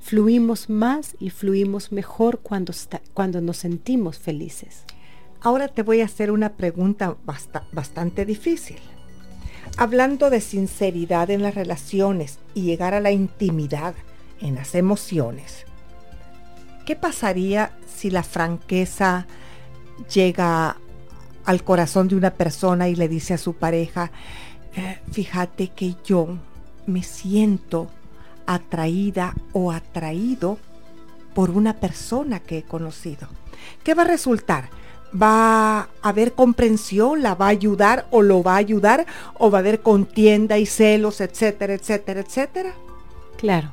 Fluimos 0.00 0.70
más 0.70 1.16
y 1.18 1.30
fluimos 1.30 1.92
mejor 1.92 2.40
cuando, 2.40 2.72
cuando 3.12 3.40
nos 3.40 3.58
sentimos 3.58 4.18
felices. 4.18 4.84
Ahora 5.40 5.68
te 5.68 5.82
voy 5.82 6.00
a 6.00 6.06
hacer 6.06 6.30
una 6.30 6.54
pregunta 6.54 7.16
bastante 7.72 8.24
difícil. 8.24 8.78
Hablando 9.76 10.30
de 10.30 10.40
sinceridad 10.40 11.30
en 11.30 11.42
las 11.42 11.54
relaciones 11.54 12.38
y 12.54 12.62
llegar 12.62 12.94
a 12.94 13.00
la 13.00 13.10
intimidad 13.10 13.94
en 14.40 14.54
las 14.54 14.74
emociones, 14.74 15.65
¿Qué 16.86 16.94
pasaría 16.94 17.72
si 17.92 18.10
la 18.10 18.22
franqueza 18.22 19.26
llega 20.14 20.76
al 21.44 21.64
corazón 21.64 22.06
de 22.06 22.14
una 22.14 22.30
persona 22.30 22.88
y 22.88 22.94
le 22.94 23.08
dice 23.08 23.34
a 23.34 23.38
su 23.38 23.54
pareja, 23.54 24.12
eh, 24.76 25.00
fíjate 25.10 25.68
que 25.68 25.96
yo 26.04 26.38
me 26.86 27.02
siento 27.02 27.88
atraída 28.46 29.34
o 29.52 29.72
atraído 29.72 30.58
por 31.34 31.50
una 31.50 31.74
persona 31.74 32.38
que 32.38 32.58
he 32.58 32.62
conocido? 32.62 33.26
¿Qué 33.82 33.94
va 33.94 34.04
a 34.04 34.06
resultar? 34.06 34.70
¿Va 35.20 35.80
a 35.80 35.88
haber 36.02 36.34
comprensión? 36.34 37.20
¿La 37.20 37.34
va 37.34 37.46
a 37.46 37.48
ayudar 37.48 38.06
o 38.12 38.22
lo 38.22 38.44
va 38.44 38.54
a 38.54 38.58
ayudar? 38.58 39.06
¿O 39.40 39.50
va 39.50 39.58
a 39.58 39.60
haber 39.60 39.80
contienda 39.80 40.56
y 40.58 40.66
celos, 40.66 41.20
etcétera, 41.20 41.74
etcétera, 41.74 42.20
etcétera? 42.20 42.74
Claro. 43.38 43.72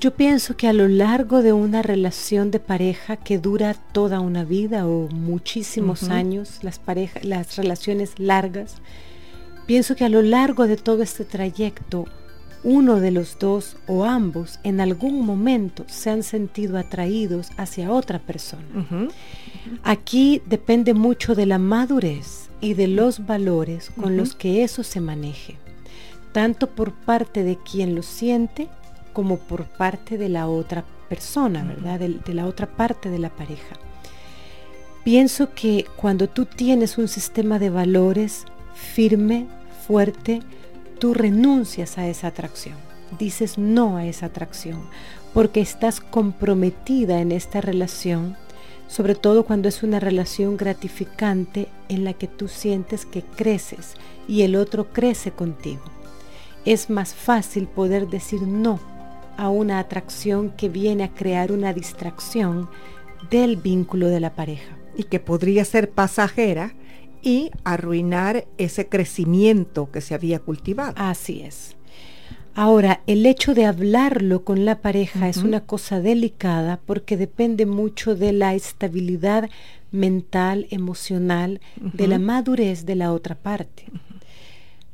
Yo 0.00 0.12
pienso 0.12 0.56
que 0.56 0.68
a 0.68 0.72
lo 0.72 0.86
largo 0.86 1.42
de 1.42 1.52
una 1.52 1.82
relación 1.82 2.52
de 2.52 2.60
pareja 2.60 3.16
que 3.16 3.38
dura 3.38 3.74
toda 3.74 4.20
una 4.20 4.44
vida 4.44 4.86
o 4.86 5.08
muchísimos 5.08 6.04
años, 6.04 6.60
las 6.62 6.80
las 7.22 7.56
relaciones 7.56 8.12
largas, 8.20 8.76
pienso 9.66 9.96
que 9.96 10.04
a 10.04 10.08
lo 10.08 10.22
largo 10.22 10.68
de 10.68 10.76
todo 10.76 11.02
este 11.02 11.24
trayecto, 11.24 12.04
uno 12.62 13.00
de 13.00 13.10
los 13.10 13.40
dos 13.40 13.76
o 13.88 14.04
ambos 14.04 14.60
en 14.62 14.80
algún 14.80 15.26
momento 15.26 15.84
se 15.88 16.10
han 16.10 16.22
sentido 16.22 16.78
atraídos 16.78 17.50
hacia 17.56 17.90
otra 17.90 18.20
persona. 18.20 19.08
Aquí 19.82 20.42
depende 20.46 20.94
mucho 20.94 21.34
de 21.34 21.46
la 21.46 21.58
madurez 21.58 22.50
y 22.60 22.74
de 22.74 22.86
los 22.86 23.26
valores 23.26 23.90
con 24.00 24.16
los 24.16 24.36
que 24.36 24.62
eso 24.62 24.84
se 24.84 25.00
maneje, 25.00 25.56
tanto 26.30 26.68
por 26.68 26.92
parte 26.92 27.42
de 27.42 27.58
quien 27.58 27.96
lo 27.96 28.04
siente 28.04 28.68
como 29.18 29.36
por 29.36 29.64
parte 29.64 30.16
de 30.16 30.28
la 30.28 30.46
otra 30.46 30.84
persona, 31.08 31.64
¿verdad? 31.64 31.98
De, 31.98 32.34
la 32.34 32.46
otra 32.46 32.68
parte 32.68 33.10
de 33.10 33.18
la 33.18 33.30
pareja. 33.30 33.74
Pienso 35.02 35.52
que 35.54 35.86
cuando 35.96 36.28
tú 36.28 36.46
tienes 36.46 36.98
un 36.98 37.08
sistema 37.08 37.58
de 37.58 37.68
valores 37.68 38.44
firme, 38.76 39.48
fuerte, 39.88 40.40
tú 41.00 41.14
renuncias 41.14 41.98
a 41.98 42.06
esa 42.06 42.28
atracción, 42.28 42.76
dices 43.18 43.58
no 43.58 43.96
a 43.96 44.06
esa 44.06 44.26
atracción, 44.26 44.82
porque 45.34 45.60
estás 45.62 46.00
comprometida 46.00 47.20
en 47.20 47.32
esta 47.32 47.60
relación, 47.60 48.36
sobre 48.86 49.16
todo 49.16 49.44
cuando 49.44 49.68
es 49.68 49.82
una 49.82 49.98
relación 49.98 50.56
gratificante 50.56 51.66
en 51.88 52.04
la 52.04 52.12
que 52.12 52.28
tú 52.28 52.46
sientes 52.46 53.04
que 53.04 53.22
creces 53.22 53.94
y 54.28 54.42
el 54.42 54.54
otro 54.54 54.92
crece 54.92 55.32
contigo. 55.32 55.82
Es 56.64 56.88
más 56.88 57.14
fácil 57.14 57.66
poder 57.66 58.06
decir 58.06 58.42
no 58.42 58.78
a 59.38 59.48
una 59.48 59.78
atracción 59.78 60.50
que 60.50 60.68
viene 60.68 61.04
a 61.04 61.14
crear 61.14 61.52
una 61.52 61.72
distracción 61.72 62.68
del 63.30 63.56
vínculo 63.56 64.08
de 64.08 64.20
la 64.20 64.34
pareja. 64.34 64.76
Y 64.96 65.04
que 65.04 65.20
podría 65.20 65.64
ser 65.64 65.90
pasajera 65.90 66.74
y 67.22 67.52
arruinar 67.62 68.46
ese 68.58 68.88
crecimiento 68.88 69.90
que 69.92 70.00
se 70.00 70.14
había 70.14 70.40
cultivado. 70.40 70.92
Así 70.96 71.42
es. 71.42 71.76
Ahora, 72.54 73.02
el 73.06 73.24
hecho 73.26 73.54
de 73.54 73.64
hablarlo 73.64 74.42
con 74.42 74.64
la 74.64 74.80
pareja 74.80 75.28
es 75.28 75.36
una 75.36 75.60
cosa 75.60 76.00
delicada 76.00 76.80
porque 76.84 77.16
depende 77.16 77.64
mucho 77.64 78.16
de 78.16 78.32
la 78.32 78.54
estabilidad 78.54 79.48
mental, 79.92 80.66
emocional, 80.70 81.60
de 81.76 82.08
la 82.08 82.18
madurez 82.18 82.84
de 82.84 82.96
la 82.96 83.12
otra 83.12 83.36
parte. 83.36 83.84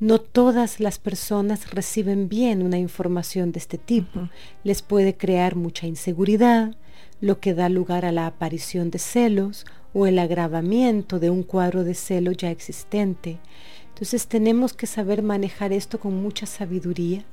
No 0.04 0.18
todas 0.18 0.80
las 0.80 0.98
personas 0.98 1.70
reciben 1.70 2.28
bien 2.28 2.62
una 2.62 2.76
información 2.76 3.52
de 3.52 3.58
este 3.58 3.78
tipo. 3.78 4.28
Les 4.62 4.82
puede 4.82 5.16
crear 5.16 5.56
mucha 5.56 5.86
inseguridad, 5.86 6.76
lo 7.22 7.40
que 7.40 7.54
da 7.54 7.70
lugar 7.70 8.04
a 8.04 8.12
la 8.12 8.26
aparición 8.26 8.90
de 8.90 8.98
celos 8.98 9.64
o 9.94 10.06
el 10.06 10.18
agravamiento 10.18 11.20
de 11.20 11.30
un 11.30 11.42
cuadro 11.42 11.84
de 11.84 11.94
celo 11.94 12.32
ya 12.32 12.50
existente. 12.50 13.38
Entonces 13.88 14.26
tenemos 14.26 14.74
que 14.74 14.86
saber 14.86 15.22
manejar 15.22 15.72
esto 15.72 15.98
con 15.98 16.22
mucha 16.22 16.44
sabiduría, 16.44 17.24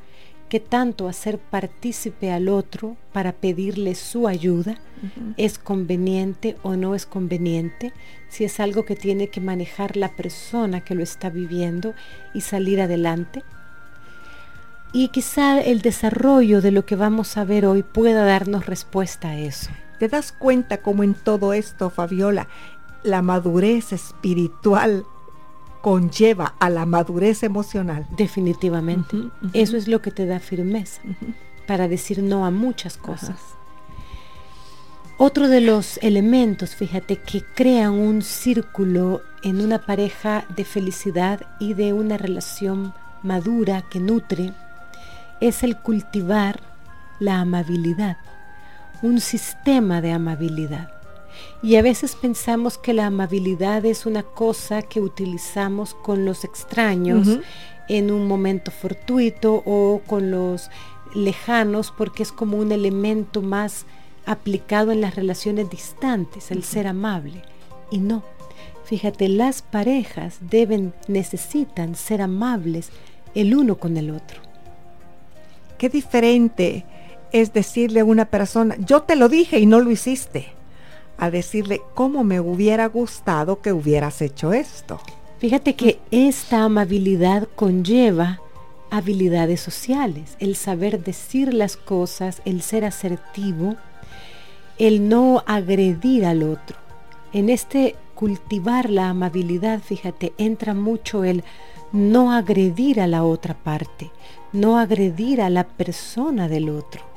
que 0.52 0.60
tanto 0.60 1.08
hacer 1.08 1.40
partícipe 1.40 2.30
al 2.30 2.50
otro 2.50 2.98
para 3.14 3.32
pedirle 3.32 3.96
su 3.96 4.28
ayuda 4.28 4.82
es 5.38 5.58
conveniente 5.58 6.58
o 6.62 6.76
no 6.76 6.94
es 6.94 7.06
conveniente, 7.06 7.94
si 8.28 8.44
es 8.44 8.60
algo 8.60 8.84
que 8.84 8.98
tiene 8.98 9.30
que 9.30 9.40
manejar 9.40 9.96
la 9.96 10.14
persona 10.14 10.82
que 10.82 10.94
lo 10.94 11.04
está 11.04 11.30
viviendo 11.30 11.94
y 12.34 12.42
salir 12.42 12.82
adelante. 12.82 13.46
Y 14.92 15.08
quizá 15.08 15.62
el 15.62 15.82
desarrollo 15.82 16.60
de 16.60 16.72
lo 16.72 16.86
que 16.86 16.98
vamos 16.98 17.38
a 17.38 17.46
ver 17.46 17.66
hoy 17.66 17.82
pueda 17.82 18.26
darnos 18.26 18.66
respuesta 18.66 19.30
a 19.30 19.38
eso. 19.38 19.72
¿Te 20.00 20.10
das 20.10 20.34
cuenta 20.34 20.82
cómo 20.82 21.04
en 21.04 21.14
todo 21.14 21.54
esto, 21.54 21.90
Fabiola, 21.90 22.50
la 23.04 23.22
madurez 23.22 23.94
espiritual 23.94 25.06
conlleva 25.82 26.56
a 26.60 26.70
la 26.70 26.86
madurez 26.86 27.44
emocional? 27.44 28.06
Definitivamente. 28.16 29.18
Eso 29.54 29.78
es 29.78 29.88
lo 29.88 30.02
que 30.02 30.12
te 30.12 30.26
da 30.26 30.40
firmeza 30.40 31.02
para 31.68 31.88
decir 31.88 32.22
no 32.22 32.46
a 32.46 32.52
muchas 32.52 32.98
cosas. 32.98 33.40
Otro 35.18 35.48
de 35.48 35.62
los 35.62 36.00
elementos, 36.02 36.76
fíjate, 36.76 37.18
que 37.18 37.44
crean 37.44 37.94
un 37.94 38.24
círculo 38.24 39.22
en 39.44 39.62
una 39.62 39.86
pareja 39.86 40.46
de 40.56 40.66
felicidad 40.66 41.42
y 41.60 41.76
de 41.76 41.94
una 41.94 42.18
relación 42.18 42.94
madura 43.22 43.84
que 43.84 44.00
nutre, 44.00 44.54
es 45.40 45.64
el 45.64 45.78
cultivar 45.78 46.60
la 47.20 47.40
amabilidad, 47.40 48.18
un 49.04 49.20
sistema 49.22 50.02
de 50.02 50.12
amabilidad. 50.12 51.01
Y 51.64 51.76
a 51.76 51.82
veces 51.82 52.16
pensamos 52.16 52.78
que 52.78 52.94
la 52.94 53.06
amabilidad 53.06 53.86
es 53.86 54.06
una 54.06 54.24
cosa 54.24 54.82
que 54.82 55.00
utilizamos 55.00 55.94
con 55.94 56.26
los 56.26 56.44
extraños 56.44 57.40
en 57.88 58.12
un 58.12 58.28
momento 58.28 58.72
fortuito 58.72 59.62
o 59.66 60.02
con 60.08 60.32
los 60.32 60.70
lejanos 61.14 61.94
porque 61.96 62.24
es 62.24 62.32
como 62.32 62.58
un 62.58 62.72
elemento 62.72 63.42
más 63.42 63.86
aplicado 64.26 64.92
en 64.92 65.02
las 65.02 65.16
relaciones 65.16 65.70
distantes, 65.70 66.52
el 66.52 66.64
ser 66.64 66.88
amable. 66.88 67.44
Y 67.92 68.00
no, 68.00 68.24
fíjate, 68.86 69.28
las 69.28 69.62
parejas 69.62 70.38
deben, 70.40 70.94
necesitan 71.08 71.96
ser 71.96 72.22
amables 72.22 72.90
el 73.36 73.56
uno 73.56 73.76
con 73.76 73.98
el 73.98 74.10
otro. 74.10 74.42
Qué 75.78 75.90
diferente 75.90 76.86
es 77.32 77.54
decirle 77.54 78.02
a 78.02 78.06
una 78.06 78.26
persona, 78.26 78.76
yo 78.80 79.04
te 79.04 79.16
lo 79.16 79.30
dije 79.30 79.60
y 79.60 79.66
no 79.66 79.80
lo 79.80 79.92
hiciste 79.92 80.54
a 81.22 81.30
decirle 81.30 81.82
cómo 81.94 82.24
me 82.24 82.40
hubiera 82.40 82.88
gustado 82.88 83.62
que 83.62 83.72
hubieras 83.72 84.24
hecho 84.24 84.54
esto. 84.54 85.00
Fíjate 85.38 85.76
que 85.76 86.00
esta 86.10 86.64
amabilidad 86.64 87.48
conlleva 87.56 88.42
habilidades 88.90 89.62
sociales, 89.62 90.36
el 90.40 90.56
saber 90.56 91.04
decir 91.04 91.54
las 91.54 91.78
cosas, 91.78 92.42
el 92.44 92.64
ser 92.64 92.86
asertivo, 92.86 93.76
el 94.80 95.10
no 95.10 95.44
agredir 95.46 96.26
al 96.26 96.42
otro. 96.42 96.78
En 97.34 97.50
este 97.50 97.96
cultivar 98.16 98.90
la 98.90 99.10
amabilidad, 99.10 99.80
fíjate, 99.80 100.34
entra 100.40 100.74
mucho 100.74 101.24
el 101.24 101.44
no 101.92 102.34
agredir 102.34 103.00
a 103.00 103.06
la 103.06 103.24
otra 103.24 103.54
parte, 103.54 104.10
no 104.54 104.80
agredir 104.80 105.40
a 105.40 105.52
la 105.52 105.68
persona 105.68 106.48
del 106.48 106.70
otro. 106.70 107.11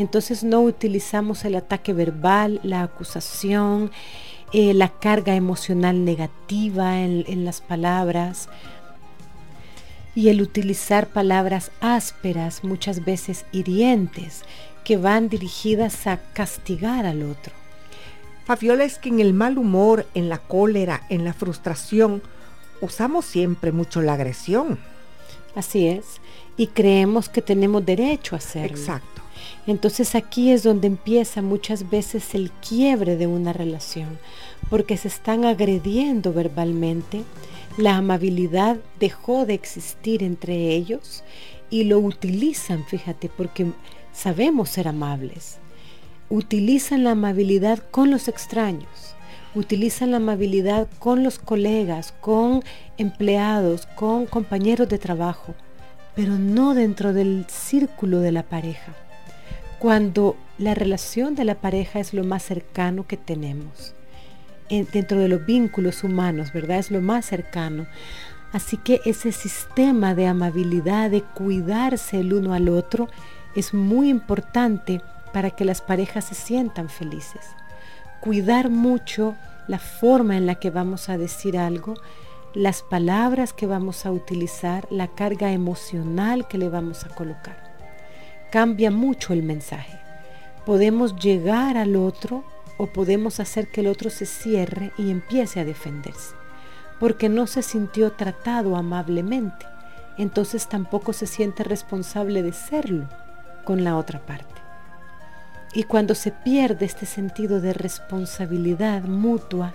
Entonces 0.00 0.42
no 0.44 0.62
utilizamos 0.62 1.44
el 1.44 1.56
ataque 1.56 1.92
verbal, 1.92 2.58
la 2.62 2.82
acusación, 2.82 3.90
eh, 4.52 4.72
la 4.72 4.88
carga 4.88 5.34
emocional 5.34 6.06
negativa 6.06 7.00
en, 7.00 7.24
en 7.28 7.44
las 7.44 7.60
palabras 7.60 8.48
y 10.14 10.30
el 10.30 10.40
utilizar 10.40 11.08
palabras 11.08 11.70
ásperas, 11.82 12.64
muchas 12.64 13.04
veces 13.04 13.44
hirientes, 13.52 14.42
que 14.84 14.96
van 14.96 15.28
dirigidas 15.28 16.06
a 16.06 16.18
castigar 16.32 17.04
al 17.04 17.22
otro. 17.22 17.52
Fabiola 18.46 18.84
es 18.84 18.98
que 18.98 19.10
en 19.10 19.20
el 19.20 19.34
mal 19.34 19.58
humor, 19.58 20.06
en 20.14 20.30
la 20.30 20.38
cólera, 20.38 21.02
en 21.10 21.24
la 21.24 21.34
frustración, 21.34 22.22
usamos 22.80 23.26
siempre 23.26 23.70
mucho 23.70 24.00
la 24.00 24.14
agresión. 24.14 24.78
Así 25.54 25.88
es, 25.88 26.22
y 26.56 26.68
creemos 26.68 27.28
que 27.28 27.42
tenemos 27.42 27.84
derecho 27.84 28.34
a 28.34 28.38
hacerlo. 28.38 28.78
Exacto. 28.78 29.19
Entonces 29.66 30.14
aquí 30.14 30.50
es 30.50 30.62
donde 30.62 30.86
empieza 30.86 31.42
muchas 31.42 31.90
veces 31.90 32.34
el 32.34 32.50
quiebre 32.50 33.16
de 33.16 33.26
una 33.26 33.52
relación, 33.52 34.18
porque 34.70 34.96
se 34.96 35.08
están 35.08 35.44
agrediendo 35.44 36.32
verbalmente, 36.32 37.24
la 37.76 37.96
amabilidad 37.96 38.78
dejó 38.98 39.44
de 39.46 39.54
existir 39.54 40.22
entre 40.22 40.74
ellos 40.74 41.22
y 41.68 41.84
lo 41.84 41.98
utilizan, 41.98 42.84
fíjate, 42.86 43.28
porque 43.28 43.66
sabemos 44.12 44.70
ser 44.70 44.88
amables. 44.88 45.58
Utilizan 46.30 47.04
la 47.04 47.12
amabilidad 47.12 47.82
con 47.90 48.10
los 48.10 48.28
extraños, 48.28 49.14
utilizan 49.54 50.12
la 50.12 50.18
amabilidad 50.18 50.88
con 50.98 51.22
los 51.22 51.38
colegas, 51.38 52.14
con 52.20 52.62
empleados, 52.96 53.86
con 53.94 54.26
compañeros 54.26 54.88
de 54.88 54.98
trabajo, 54.98 55.54
pero 56.16 56.38
no 56.38 56.74
dentro 56.74 57.12
del 57.12 57.46
círculo 57.48 58.20
de 58.20 58.32
la 58.32 58.42
pareja 58.42 58.94
cuando 59.80 60.36
la 60.58 60.74
relación 60.74 61.34
de 61.34 61.46
la 61.46 61.54
pareja 61.54 62.00
es 62.00 62.12
lo 62.12 62.22
más 62.22 62.42
cercano 62.42 63.06
que 63.06 63.16
tenemos. 63.16 63.94
dentro 64.68 65.18
de 65.18 65.26
los 65.26 65.44
vínculos 65.46 66.04
humanos, 66.04 66.52
¿verdad? 66.52 66.78
Es 66.78 66.92
lo 66.92 67.00
más 67.00 67.24
cercano. 67.24 67.86
Así 68.52 68.76
que 68.76 69.00
ese 69.04 69.32
sistema 69.32 70.14
de 70.14 70.26
amabilidad, 70.26 71.10
de 71.10 71.22
cuidarse 71.22 72.20
el 72.20 72.34
uno 72.34 72.52
al 72.52 72.68
otro, 72.68 73.08
es 73.56 73.74
muy 73.74 74.10
importante 74.10 75.00
para 75.32 75.50
que 75.50 75.64
las 75.64 75.80
parejas 75.80 76.26
se 76.26 76.34
sientan 76.34 76.88
felices. 76.88 77.40
Cuidar 78.20 78.68
mucho 78.68 79.34
la 79.66 79.78
forma 79.78 80.36
en 80.36 80.46
la 80.46 80.56
que 80.56 80.70
vamos 80.70 81.08
a 81.08 81.16
decir 81.16 81.56
algo, 81.56 81.94
las 82.54 82.82
palabras 82.82 83.52
que 83.54 83.66
vamos 83.66 84.04
a 84.04 84.12
utilizar, 84.12 84.86
la 84.90 85.08
carga 85.08 85.52
emocional 85.52 86.46
que 86.46 86.58
le 86.58 86.68
vamos 86.68 87.04
a 87.04 87.08
colocar 87.08 87.69
cambia 88.50 88.90
mucho 88.90 89.32
el 89.32 89.42
mensaje. 89.42 89.98
Podemos 90.66 91.16
llegar 91.16 91.76
al 91.76 91.96
otro 91.96 92.44
o 92.76 92.86
podemos 92.86 93.40
hacer 93.40 93.68
que 93.68 93.80
el 93.80 93.86
otro 93.86 94.10
se 94.10 94.26
cierre 94.26 94.92
y 94.96 95.10
empiece 95.10 95.60
a 95.60 95.64
defenderse, 95.64 96.34
porque 96.98 97.28
no 97.28 97.46
se 97.46 97.62
sintió 97.62 98.12
tratado 98.12 98.76
amablemente, 98.76 99.66
entonces 100.18 100.68
tampoco 100.68 101.12
se 101.12 101.26
siente 101.26 101.62
responsable 101.62 102.42
de 102.42 102.52
serlo 102.52 103.08
con 103.64 103.84
la 103.84 103.96
otra 103.96 104.20
parte. 104.26 104.60
Y 105.72 105.84
cuando 105.84 106.14
se 106.14 106.32
pierde 106.32 106.86
este 106.86 107.06
sentido 107.06 107.60
de 107.60 107.72
responsabilidad 107.72 109.02
mutua, 109.02 109.72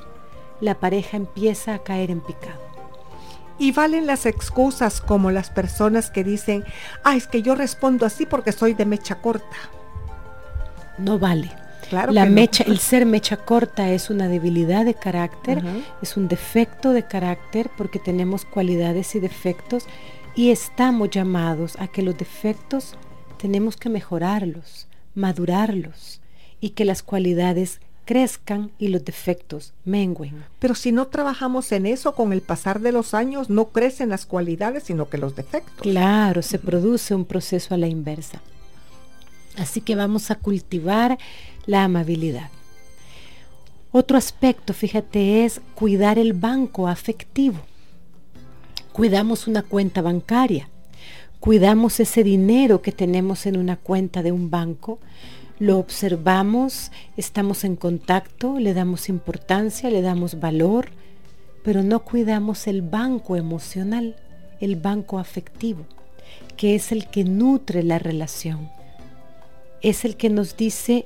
la 0.59 0.75
pareja 0.75 1.15
empieza 1.17 1.73
a 1.73 1.79
caer 1.79 2.11
en 2.11 2.21
picado. 2.21 2.74
Y 3.57 3.71
valen 3.71 4.05
las 4.05 4.25
excusas 4.25 5.01
como 5.01 5.31
las 5.31 5.49
personas 5.49 6.09
que 6.09 6.23
dicen, 6.23 6.63
ah, 7.03 7.15
es 7.15 7.27
que 7.27 7.41
yo 7.41 7.55
respondo 7.55 8.05
así 8.05 8.25
porque 8.25 8.51
soy 8.51 8.73
de 8.73 8.85
mecha 8.85 9.15
corta. 9.15 9.57
No 10.97 11.19
vale. 11.19 11.51
Claro 11.89 12.11
la 12.11 12.25
mecha, 12.25 12.63
el 12.63 12.79
ser 12.79 13.05
mecha 13.05 13.37
corta 13.37 13.91
es 13.91 14.09
una 14.09 14.27
debilidad 14.27 14.85
de 14.85 14.95
carácter, 14.95 15.63
es 16.01 16.17
un 16.17 16.27
defecto 16.27 16.93
de 16.93 17.03
carácter 17.03 17.69
porque 17.77 17.99
tenemos 17.99 18.43
cualidades 18.43 19.13
y 19.13 19.19
defectos 19.19 19.85
y 20.35 20.49
estamos 20.49 21.11
llamados 21.11 21.75
a 21.79 21.87
que 21.87 22.01
los 22.01 22.17
defectos 22.17 22.97
tenemos 23.37 23.77
que 23.77 23.89
mejorarlos, 23.89 24.87
madurarlos 25.13 26.21
y 26.59 26.71
que 26.71 26.85
las 26.85 27.03
cualidades 27.03 27.81
crezcan 28.05 28.71
y 28.79 28.87
los 28.89 29.03
defectos 29.03 29.73
mengüen. 29.83 30.45
Pero 30.59 30.75
si 30.75 30.91
no 30.91 31.07
trabajamos 31.07 31.71
en 31.71 31.85
eso, 31.85 32.15
con 32.15 32.31
el 32.31 32.41
pasar 32.41 32.79
de 32.79 32.91
los 32.91 33.13
años 33.13 33.49
no 33.49 33.65
crecen 33.69 34.09
las 34.09 34.25
cualidades, 34.25 34.83
sino 34.83 35.09
que 35.09 35.17
los 35.17 35.35
defectos. 35.35 35.81
Claro, 35.81 36.41
se 36.41 36.59
produce 36.59 37.15
un 37.15 37.25
proceso 37.25 37.73
a 37.73 37.77
la 37.77 37.87
inversa. 37.87 38.41
Así 39.57 39.81
que 39.81 39.95
vamos 39.95 40.31
a 40.31 40.35
cultivar 40.35 41.17
la 41.65 41.83
amabilidad. 41.83 42.49
Otro 43.91 44.17
aspecto, 44.17 44.73
fíjate, 44.73 45.45
es 45.45 45.61
cuidar 45.73 46.19
el 46.19 46.33
banco 46.33 46.87
afectivo. 46.87 47.59
Cuidamos 48.91 49.47
una 49.47 49.61
cuenta 49.61 50.01
bancaria, 50.01 50.69
cuidamos 51.39 51.99
ese 51.99 52.23
dinero 52.23 52.81
que 52.81 52.91
tenemos 52.91 53.45
en 53.45 53.57
una 53.57 53.77
cuenta 53.77 54.23
de 54.23 54.31
un 54.31 54.49
banco, 54.49 54.99
lo 55.59 55.79
observamos, 55.79 56.91
estamos 57.15 57.63
en 57.63 57.75
contacto, 57.75 58.59
le 58.59 58.73
damos 58.73 59.09
importancia, 59.09 59.89
le 59.89 60.01
damos 60.01 60.39
valor, 60.39 60.89
pero 61.63 61.81
no 61.81 62.01
cuidamos 62.01 62.67
el 62.67 62.81
banco 62.81 63.35
emocional, 63.35 64.15
el 64.59 64.75
banco 64.75 65.17
afectivo, 65.17 65.85
que 66.57 66.75
es 66.75 66.91
el 66.91 67.09
que 67.09 67.23
nutre 67.23 67.83
la 67.83 67.99
relación. 67.99 68.69
Es 69.81 70.03
el 70.03 70.17
que 70.17 70.29
nos 70.29 70.57
dice 70.57 71.05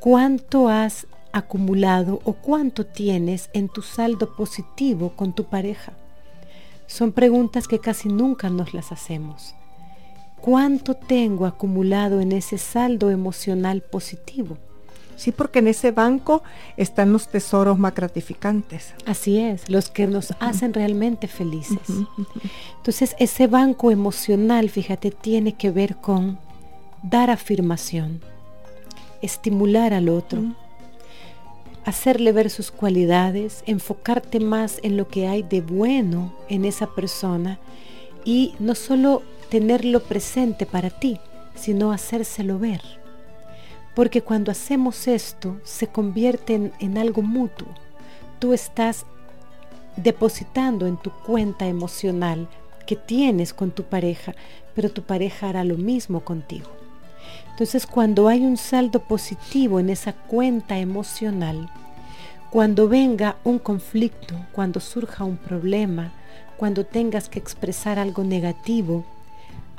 cuánto 0.00 0.68
has 0.68 1.06
acumulado 1.32 2.20
o 2.24 2.34
cuánto 2.34 2.86
tienes 2.86 3.50
en 3.52 3.68
tu 3.68 3.82
saldo 3.82 4.36
positivo 4.36 5.14
con 5.16 5.34
tu 5.34 5.44
pareja. 5.44 5.92
Son 6.86 7.12
preguntas 7.12 7.66
que 7.66 7.78
casi 7.78 8.08
nunca 8.08 8.50
nos 8.50 8.74
las 8.74 8.92
hacemos. 8.92 9.54
¿Cuánto 10.42 10.94
tengo 10.94 11.46
acumulado 11.46 12.20
en 12.20 12.32
ese 12.32 12.58
saldo 12.58 13.10
emocional 13.10 13.80
positivo? 13.80 14.58
Sí, 15.14 15.30
porque 15.30 15.60
en 15.60 15.68
ese 15.68 15.92
banco 15.92 16.42
están 16.76 17.12
los 17.12 17.28
tesoros 17.28 17.78
más 17.78 17.94
gratificantes. 17.94 18.92
Así 19.06 19.38
es, 19.38 19.68
los 19.68 19.88
que 19.88 20.08
nos 20.08 20.34
hacen 20.40 20.74
realmente 20.74 21.28
felices. 21.28 21.78
Entonces, 22.76 23.14
ese 23.20 23.46
banco 23.46 23.92
emocional, 23.92 24.68
fíjate, 24.68 25.12
tiene 25.12 25.52
que 25.52 25.70
ver 25.70 25.94
con 25.94 26.40
dar 27.04 27.30
afirmación, 27.30 28.20
estimular 29.20 29.94
al 29.94 30.08
otro, 30.08 30.42
hacerle 31.84 32.32
ver 32.32 32.50
sus 32.50 32.72
cualidades, 32.72 33.62
enfocarte 33.66 34.40
más 34.40 34.80
en 34.82 34.96
lo 34.96 35.06
que 35.06 35.28
hay 35.28 35.44
de 35.44 35.60
bueno 35.60 36.34
en 36.48 36.64
esa 36.64 36.88
persona 36.88 37.60
y 38.24 38.54
no 38.58 38.74
solo 38.74 39.22
tenerlo 39.52 40.00
presente 40.00 40.64
para 40.64 40.88
ti, 40.88 41.20
sino 41.54 41.92
hacérselo 41.92 42.58
ver. 42.58 42.80
Porque 43.94 44.22
cuando 44.22 44.50
hacemos 44.50 45.06
esto 45.06 45.60
se 45.62 45.88
convierte 45.88 46.72
en, 46.80 46.96
algo 46.96 47.20
mutuo. 47.20 47.68
Tú 48.38 48.54
estás 48.54 49.04
depositando 49.96 50.86
en 50.86 50.96
tu 50.96 51.10
cuenta 51.10 51.66
emocional 51.66 52.48
que 52.86 52.96
tienes 52.96 53.52
con 53.52 53.72
tu 53.72 53.82
pareja, 53.82 54.34
pero 54.74 54.90
tu 54.90 55.02
pareja 55.02 55.50
hará 55.50 55.64
lo 55.64 55.76
mismo 55.76 56.20
contigo. 56.20 56.70
Entonces 57.50 57.86
cuando 57.86 58.28
hay 58.28 58.40
un 58.46 58.56
saldo 58.56 59.00
positivo 59.00 59.78
en 59.80 59.90
esa 59.90 60.14
cuenta 60.14 60.78
emocional, 60.78 61.68
cuando 62.48 62.88
venga 62.88 63.36
un 63.44 63.58
conflicto, 63.58 64.34
cuando 64.52 64.80
surja 64.80 65.24
un 65.24 65.36
problema, 65.36 66.10
cuando 66.56 66.86
tengas 66.86 67.28
que 67.28 67.38
expresar 67.38 67.98
algo 67.98 68.24
negativo, 68.24 69.04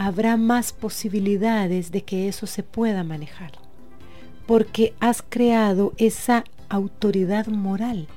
habrá 0.04 0.36
más 0.36 0.74
posibilidades 0.74 1.94
de 1.94 2.02
que 2.02 2.28
eso 2.28 2.46
se 2.46 2.62
pueda 2.62 3.06
manejar, 3.06 3.54
porque 4.46 4.94
has 5.00 5.22
creado 5.22 5.94
esa 5.96 6.44
autoridad 6.68 7.48
moral. 7.48 8.08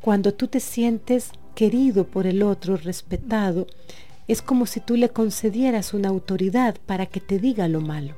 Cuando 0.00 0.32
tú 0.32 0.48
te 0.48 0.60
sientes 0.60 1.32
querido 1.54 2.04
por 2.04 2.26
el 2.26 2.42
otro, 2.42 2.78
respetado, 2.78 3.66
es 4.28 4.40
como 4.40 4.64
si 4.64 4.80
tú 4.80 4.96
le 4.96 5.10
concedieras 5.10 5.92
una 5.92 6.08
autoridad 6.08 6.76
para 6.86 7.04
que 7.04 7.20
te 7.20 7.38
diga 7.38 7.68
lo 7.68 7.82
malo. 7.82 8.14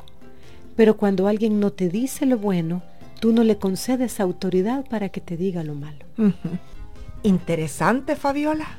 Pero 0.76 0.96
cuando 0.96 1.26
alguien 1.26 1.58
no 1.58 1.72
te 1.72 1.88
dice 1.88 2.24
lo 2.24 2.38
bueno, 2.38 2.84
tú 3.18 3.32
no 3.32 3.42
le 3.42 3.58
concedes 3.58 4.20
autoridad 4.20 4.84
para 4.88 5.08
que 5.08 5.20
te 5.20 5.36
diga 5.36 5.64
lo 5.64 5.74
malo. 5.74 6.04
Interesante, 7.24 8.14
Fabiola. 8.14 8.78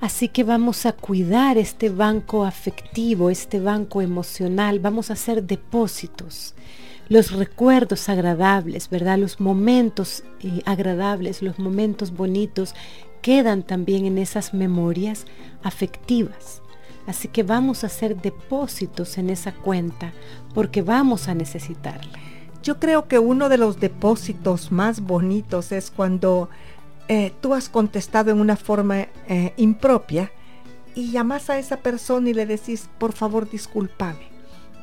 Así 0.00 0.28
que 0.28 0.44
vamos 0.44 0.86
a 0.86 0.92
cuidar 0.92 1.58
este 1.58 1.90
banco 1.90 2.46
afectivo, 2.46 3.28
este 3.28 3.60
banco 3.60 4.00
emocional, 4.00 4.80
vamos 4.80 5.10
a 5.10 5.12
hacer 5.12 5.44
depósitos. 5.44 6.54
Los 7.10 7.32
recuerdos 7.32 8.08
agradables, 8.08 8.88
¿verdad? 8.88 9.18
Los 9.18 9.40
momentos 9.40 10.24
eh, 10.40 10.62
agradables, 10.64 11.42
los 11.42 11.58
momentos 11.58 12.12
bonitos 12.12 12.74
quedan 13.20 13.62
también 13.62 14.06
en 14.06 14.16
esas 14.16 14.54
memorias 14.54 15.26
afectivas. 15.62 16.62
Así 17.06 17.28
que 17.28 17.42
vamos 17.42 17.84
a 17.84 17.88
hacer 17.88 18.16
depósitos 18.22 19.18
en 19.18 19.28
esa 19.28 19.52
cuenta 19.52 20.12
porque 20.54 20.80
vamos 20.80 21.28
a 21.28 21.34
necesitarla. 21.34 22.18
Yo 22.62 22.78
creo 22.78 23.08
que 23.08 23.18
uno 23.18 23.48
de 23.48 23.58
los 23.58 23.80
depósitos 23.80 24.70
más 24.70 25.00
bonitos 25.00 25.72
es 25.72 25.90
cuando 25.90 26.48
eh, 27.10 27.32
tú 27.40 27.54
has 27.54 27.68
contestado 27.68 28.30
en 28.30 28.38
una 28.38 28.54
forma 28.54 29.08
eh, 29.26 29.52
impropia 29.56 30.30
y 30.94 31.10
llamas 31.10 31.50
a 31.50 31.58
esa 31.58 31.78
persona 31.78 32.30
y 32.30 32.34
le 32.34 32.46
decís, 32.46 32.88
por 32.98 33.14
favor, 33.14 33.50
discúlpame, 33.50 34.28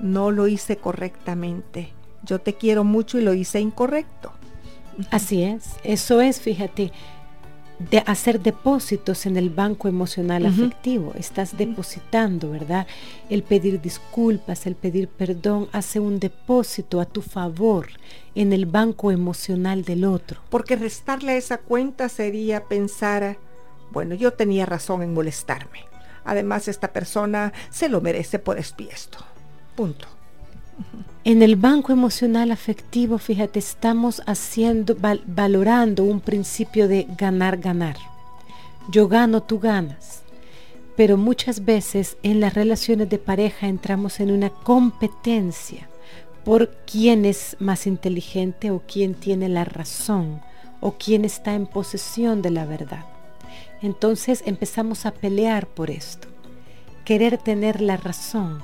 no 0.02 0.30
lo 0.30 0.50
hice 0.50 0.76
correctamente, 0.76 1.94
yo 2.24 2.40
te 2.40 2.56
quiero 2.56 2.84
mucho 2.84 3.18
y 3.18 3.22
lo 3.22 3.34
hice 3.34 3.62
incorrecto. 3.62 4.34
Así 5.10 5.42
es, 5.42 5.78
eso 5.86 6.20
es, 6.20 6.42
fíjate, 6.42 6.92
de 7.80 8.00
hacer 8.06 8.42
depósitos 8.42 9.26
en 9.26 9.38
el 9.38 9.50
banco 9.50 9.88
emocional 9.88 10.46
afectivo. 10.46 11.14
Estás 11.16 11.58
depositando, 11.58 12.50
¿verdad? 12.50 12.88
El 13.30 13.44
pedir 13.44 13.80
disculpas, 13.82 14.66
el 14.66 14.76
pedir 14.76 15.08
perdón, 15.08 15.70
hace 15.72 16.00
un 16.00 16.20
depósito 16.20 17.00
a 17.00 17.06
tu 17.06 17.22
favor 17.22 17.88
en 18.34 18.52
el 18.52 18.66
banco 18.66 19.12
emocional 19.12 19.84
del 19.84 20.06
otro. 20.06 20.42
Porque 20.50 20.76
restarle 20.76 21.34
a 21.34 21.38
esa 21.38 21.60
cuenta 21.60 22.10
sería 22.10 22.64
pensar, 22.64 23.38
bueno, 23.92 24.16
yo 24.16 24.34
tenía 24.34 24.66
razón 24.66 25.04
en 25.04 25.14
molestarme. 25.14 25.86
Además, 26.26 26.68
esta 26.68 26.92
persona 26.92 27.54
se 27.70 27.90
lo 27.90 28.02
merece 28.02 28.40
por 28.40 28.58
esto. 28.58 29.20
Punto. 29.76 30.08
En 31.28 31.44
el 31.44 31.58
banco 31.58 31.92
emocional 31.92 32.52
afectivo, 32.52 33.18
fíjate, 33.18 33.60
estamos 33.60 34.22
haciendo, 34.28 34.96
valorando 35.26 36.06
un 36.06 36.22
principio 36.22 36.88
de 36.88 37.06
ganar, 37.18 37.58
ganar. 37.58 37.98
Yo 38.90 39.10
gano, 39.10 39.44
tú 39.44 39.60
ganas. 39.60 40.24
Pero 40.96 41.18
muchas 41.18 41.66
veces 41.66 42.16
en 42.24 42.40
las 42.40 42.54
relaciones 42.54 43.10
de 43.10 43.18
pareja 43.18 43.68
entramos 43.68 44.22
en 44.22 44.32
una 44.32 44.52
competencia 44.52 45.90
por 46.46 46.70
quién 46.90 47.26
es 47.26 47.58
más 47.60 47.88
inteligente 47.88 48.72
o 48.72 48.82
quién 48.88 49.14
tiene 49.14 49.50
la 49.50 49.66
razón 49.66 50.40
o 50.80 50.94
quién 50.94 51.26
está 51.26 51.56
en 51.56 51.68
posesión 51.68 52.42
de 52.42 52.52
la 52.52 52.66
verdad. 52.66 53.04
Entonces 53.82 54.44
empezamos 54.46 55.06
a 55.06 55.12
pelear 55.12 55.68
por 55.68 55.92
esto, 55.92 56.30
querer 57.04 57.38
tener 57.38 57.82
la 57.82 57.98
razón 57.98 58.64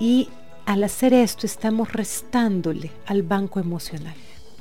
y 0.00 0.28
al 0.66 0.84
hacer 0.84 1.14
esto 1.14 1.46
estamos 1.46 1.92
restándole 1.92 2.90
al 3.06 3.22
banco 3.22 3.60
emocional. 3.60 4.14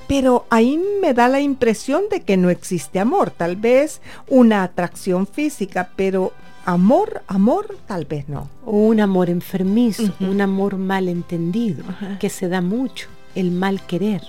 Pero 0.07 0.45
ahí 0.49 0.81
me 1.01 1.13
da 1.13 1.27
la 1.27 1.39
impresión 1.39 2.03
de 2.09 2.21
que 2.21 2.35
no 2.35 2.49
existe 2.49 2.99
amor, 2.99 3.29
tal 3.29 3.55
vez 3.55 4.01
una 4.27 4.63
atracción 4.63 5.27
física, 5.27 5.91
pero 5.95 6.33
amor, 6.65 7.21
amor, 7.27 7.77
tal 7.85 8.05
vez 8.05 8.27
no. 8.27 8.49
O 8.65 8.71
un 8.71 8.99
amor 8.99 9.29
enfermizo, 9.29 10.11
un 10.19 10.41
amor 10.41 10.77
mal 10.77 11.07
entendido, 11.07 11.83
que 12.19 12.29
se 12.29 12.49
da 12.49 12.61
mucho, 12.61 13.07
el 13.35 13.51
mal 13.51 13.85
querer. 13.85 14.21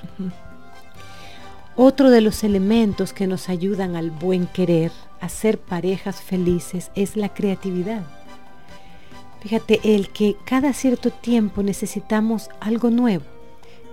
Otro 1.77 2.11
de 2.11 2.21
los 2.21 2.45
elementos 2.45 3.15
que 3.15 3.27
nos 3.27 3.49
ayudan 3.49 3.97
al 3.97 4.11
buen 4.11 4.47
querer, 4.47 4.93
a 5.21 5.31
ser 5.31 5.59
parejas 5.59 6.21
felices, 6.21 6.91
es 6.95 7.17
la 7.17 7.31
creatividad. 7.31 8.03
Fíjate, 9.41 9.81
el 9.83 10.11
que 10.11 10.37
cada 10.45 10.73
cierto 10.73 11.11
tiempo 11.11 11.63
necesitamos 11.63 12.51
algo 12.61 12.91
nuevo, 12.91 13.25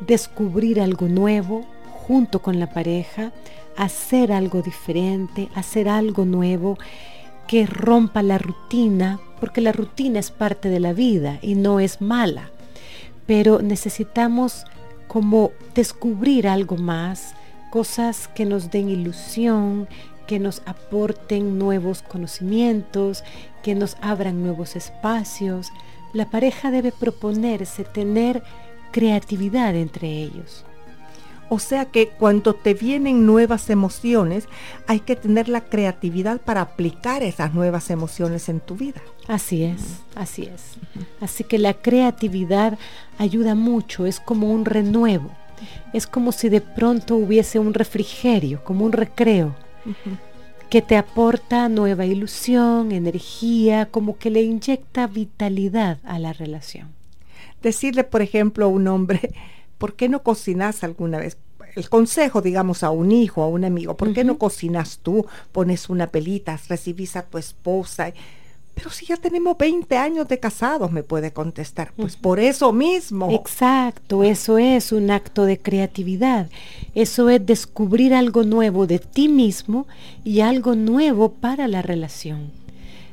descubrir 0.05 0.81
algo 0.81 1.07
nuevo 1.07 1.65
junto 1.85 2.41
con 2.41 2.59
la 2.59 2.71
pareja, 2.71 3.31
hacer 3.77 4.31
algo 4.31 4.61
diferente, 4.61 5.49
hacer 5.55 5.87
algo 5.87 6.25
nuevo 6.25 6.77
que 7.47 7.65
rompa 7.65 8.23
la 8.23 8.37
rutina, 8.37 9.19
porque 9.39 9.61
la 9.61 9.71
rutina 9.71 10.19
es 10.19 10.31
parte 10.31 10.69
de 10.69 10.81
la 10.81 10.91
vida 10.91 11.39
y 11.41 11.55
no 11.55 11.79
es 11.79 12.01
mala, 12.01 12.51
pero 13.25 13.61
necesitamos 13.61 14.65
como 15.07 15.51
descubrir 15.73 16.47
algo 16.47 16.75
más, 16.75 17.35
cosas 17.71 18.27
que 18.27 18.45
nos 18.45 18.69
den 18.71 18.89
ilusión, 18.89 19.87
que 20.27 20.39
nos 20.39 20.61
aporten 20.65 21.57
nuevos 21.57 22.03
conocimientos, 22.03 23.23
que 23.63 23.73
nos 23.73 23.97
abran 24.01 24.43
nuevos 24.43 24.75
espacios. 24.75 25.71
La 26.13 26.29
pareja 26.29 26.69
debe 26.69 26.91
proponerse 26.91 27.83
tener 27.83 28.43
creatividad 28.91 29.75
entre 29.75 30.07
ellos. 30.09 30.65
O 31.49 31.59
sea 31.59 31.85
que 31.85 32.09
cuando 32.09 32.53
te 32.53 32.73
vienen 32.73 33.25
nuevas 33.25 33.69
emociones, 33.69 34.49
hay 34.85 34.99
que 34.99 35.15
tener 35.15 35.47
la 35.47 35.61
creatividad 35.61 36.41
para 36.41 36.59
aplicar 36.59 37.23
esas 37.23 37.53
nuevas 37.53 37.89
emociones 37.89 38.49
en 38.49 38.59
tu 38.59 38.75
vida. 38.75 39.01
Así 39.29 39.63
es, 39.63 40.01
así 40.15 40.43
es. 40.43 40.73
Así 41.21 41.45
que 41.45 41.57
la 41.57 41.73
creatividad 41.73 42.77
ayuda 43.17 43.55
mucho, 43.55 44.05
es 44.05 44.19
como 44.19 44.51
un 44.51 44.65
renuevo. 44.65 45.31
Es 45.93 46.05
como 46.05 46.33
si 46.33 46.49
de 46.49 46.59
pronto 46.59 47.15
hubiese 47.15 47.59
un 47.59 47.73
refrigerio, 47.73 48.61
como 48.65 48.83
un 48.83 48.91
recreo 48.91 49.55
que 50.69 50.81
te 50.81 50.97
aporta 50.97 51.69
nueva 51.69 52.05
ilusión, 52.05 52.91
energía, 52.91 53.87
como 53.87 54.17
que 54.17 54.29
le 54.29 54.41
inyecta 54.41 55.07
vitalidad 55.07 55.99
a 56.03 56.19
la 56.19 56.33
relación. 56.33 56.93
Decirle, 57.61 58.03
por 58.03 58.21
ejemplo, 58.21 58.65
a 58.65 58.69
un 58.69 58.87
hombre, 58.87 59.33
¿por 59.77 59.95
qué 59.95 60.09
no 60.09 60.23
cocinas 60.23 60.83
alguna 60.83 61.19
vez? 61.19 61.37
El 61.75 61.89
consejo, 61.89 62.41
digamos, 62.41 62.83
a 62.83 62.89
un 62.89 63.11
hijo, 63.11 63.43
a 63.43 63.47
un 63.47 63.63
amigo, 63.63 63.95
¿por 63.95 64.13
qué 64.13 64.23
no 64.23 64.37
cocinas 64.37 64.99
tú? 65.03 65.25
Pones 65.51 65.89
una 65.89 66.07
pelita, 66.07 66.59
recibís 66.67 67.15
a 67.15 67.21
tu 67.21 67.37
esposa. 67.37 68.11
Pero 68.77 68.91
si 68.91 69.07
ya 69.07 69.17
tenemos 69.17 69.57
20 69.57 69.97
años 69.97 70.27
de 70.27 70.39
casados, 70.39 70.91
me 70.91 71.01
puede 71.01 71.33
contestar. 71.33 71.93
Pues 71.97 72.15
por 72.15 72.39
eso 72.39 72.71
mismo. 72.71 73.31
Exacto, 73.31 74.21
eso 74.21 74.59
es 74.59 74.91
un 74.91 75.09
acto 75.09 75.45
de 75.45 75.57
creatividad. 75.57 76.47
Eso 76.93 77.27
es 77.31 77.43
descubrir 77.43 78.13
algo 78.13 78.43
nuevo 78.43 78.85
de 78.85 78.99
ti 78.99 79.29
mismo 79.29 79.87
y 80.23 80.41
algo 80.41 80.75
nuevo 80.75 81.31
para 81.31 81.67
la 81.67 81.81
relación. 81.81 82.51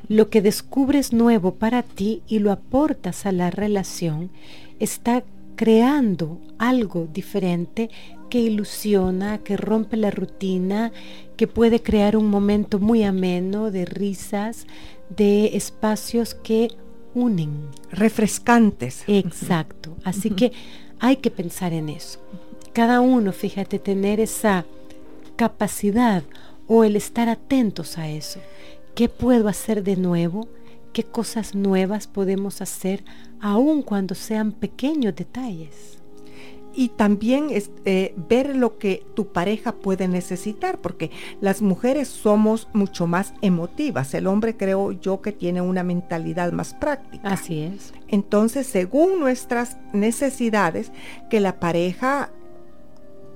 Lo 0.07 0.29
que 0.29 0.43
descubres 0.43 1.13
nuevo 1.13 1.55
para 1.55 1.81
ti 1.81 2.21
y 2.27 2.37
lo 2.37 2.51
aportas 2.51 3.25
a 3.25 3.31
la 3.31 3.49
relación 3.49 4.29
está 4.79 5.23
creando 5.55 6.37
algo 6.59 7.07
diferente 7.11 7.89
que 8.29 8.39
ilusiona, 8.39 9.39
que 9.39 9.57
rompe 9.57 9.97
la 9.97 10.11
rutina, 10.11 10.91
que 11.37 11.47
puede 11.47 11.81
crear 11.81 12.17
un 12.17 12.27
momento 12.27 12.79
muy 12.79 13.03
ameno 13.03 13.71
de 13.71 13.85
risas, 13.85 14.67
de 15.09 15.55
espacios 15.55 16.33
que 16.33 16.69
unen. 17.13 17.69
Refrescantes. 17.91 19.03
Exacto. 19.07 19.95
Así 20.03 20.29
que 20.29 20.51
hay 20.99 21.17
que 21.17 21.31
pensar 21.31 21.73
en 21.73 21.89
eso. 21.89 22.19
Cada 22.73 22.99
uno, 22.99 23.31
fíjate, 23.31 23.79
tener 23.79 24.19
esa 24.19 24.65
capacidad 25.35 26.23
o 26.67 26.83
el 26.83 26.95
estar 26.95 27.29
atentos 27.29 27.97
a 27.97 28.09
eso. 28.09 28.39
¿Qué 28.95 29.09
puedo 29.09 29.47
hacer 29.47 29.83
de 29.83 29.95
nuevo? 29.95 30.47
¿Qué 30.93 31.03
cosas 31.03 31.55
nuevas 31.55 32.07
podemos 32.07 32.61
hacer 32.61 33.03
aun 33.41 33.81
cuando 33.81 34.15
sean 34.15 34.51
pequeños 34.51 35.15
detalles? 35.15 35.99
Y 36.75 36.89
también 36.89 37.47
es, 37.51 37.71
eh, 37.85 38.13
ver 38.29 38.55
lo 38.55 38.77
que 38.77 39.05
tu 39.13 39.27
pareja 39.27 39.71
puede 39.71 40.07
necesitar, 40.07 40.79
porque 40.79 41.09
las 41.39 41.61
mujeres 41.61 42.09
somos 42.09 42.67
mucho 42.73 43.07
más 43.07 43.33
emotivas. 43.41 44.13
El 44.13 44.27
hombre 44.27 44.57
creo 44.57 44.91
yo 44.91 45.21
que 45.21 45.31
tiene 45.31 45.61
una 45.61 45.83
mentalidad 45.83 46.51
más 46.51 46.73
práctica. 46.73 47.29
Así 47.29 47.61
es. 47.61 47.93
Entonces, 48.09 48.67
según 48.67 49.19
nuestras 49.19 49.77
necesidades, 49.93 50.91
que 51.29 51.39
la 51.39 51.59
pareja 51.59 52.31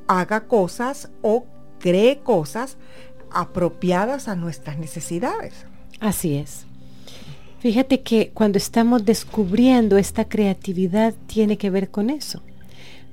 haga 0.07 0.41
cosas 0.41 1.09
o 1.21 1.45
cree 1.79 2.19
cosas 2.19 2.77
apropiadas 3.31 4.27
a 4.27 4.35
nuestras 4.35 4.77
necesidades. 4.77 5.65
Así 6.01 6.35
es. 6.35 6.65
Fíjate 7.59 8.01
que 8.01 8.31
cuando 8.33 8.57
estamos 8.57 9.05
descubriendo 9.05 9.97
esta 9.97 10.25
creatividad 10.25 11.13
tiene 11.27 11.57
que 11.57 11.69
ver 11.69 11.89
con 11.89 12.09
eso 12.09 12.41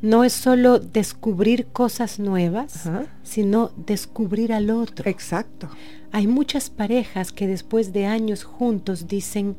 no 0.02 0.24
es 0.24 0.32
solo 0.32 0.78
descubrir 0.78 1.66
cosas 1.66 2.18
nuevas, 2.18 2.88
sino 3.22 3.70
descubrir 3.76 4.52
al 4.52 4.70
otro. 4.70 5.08
Exacto. 5.08 5.68
Hay 6.12 6.26
muchas 6.26 6.70
parejas 6.70 7.32
que 7.32 7.46
después 7.46 7.92
de 7.92 8.06
años 8.06 8.44
juntos 8.44 9.08
dicen, 9.08 9.56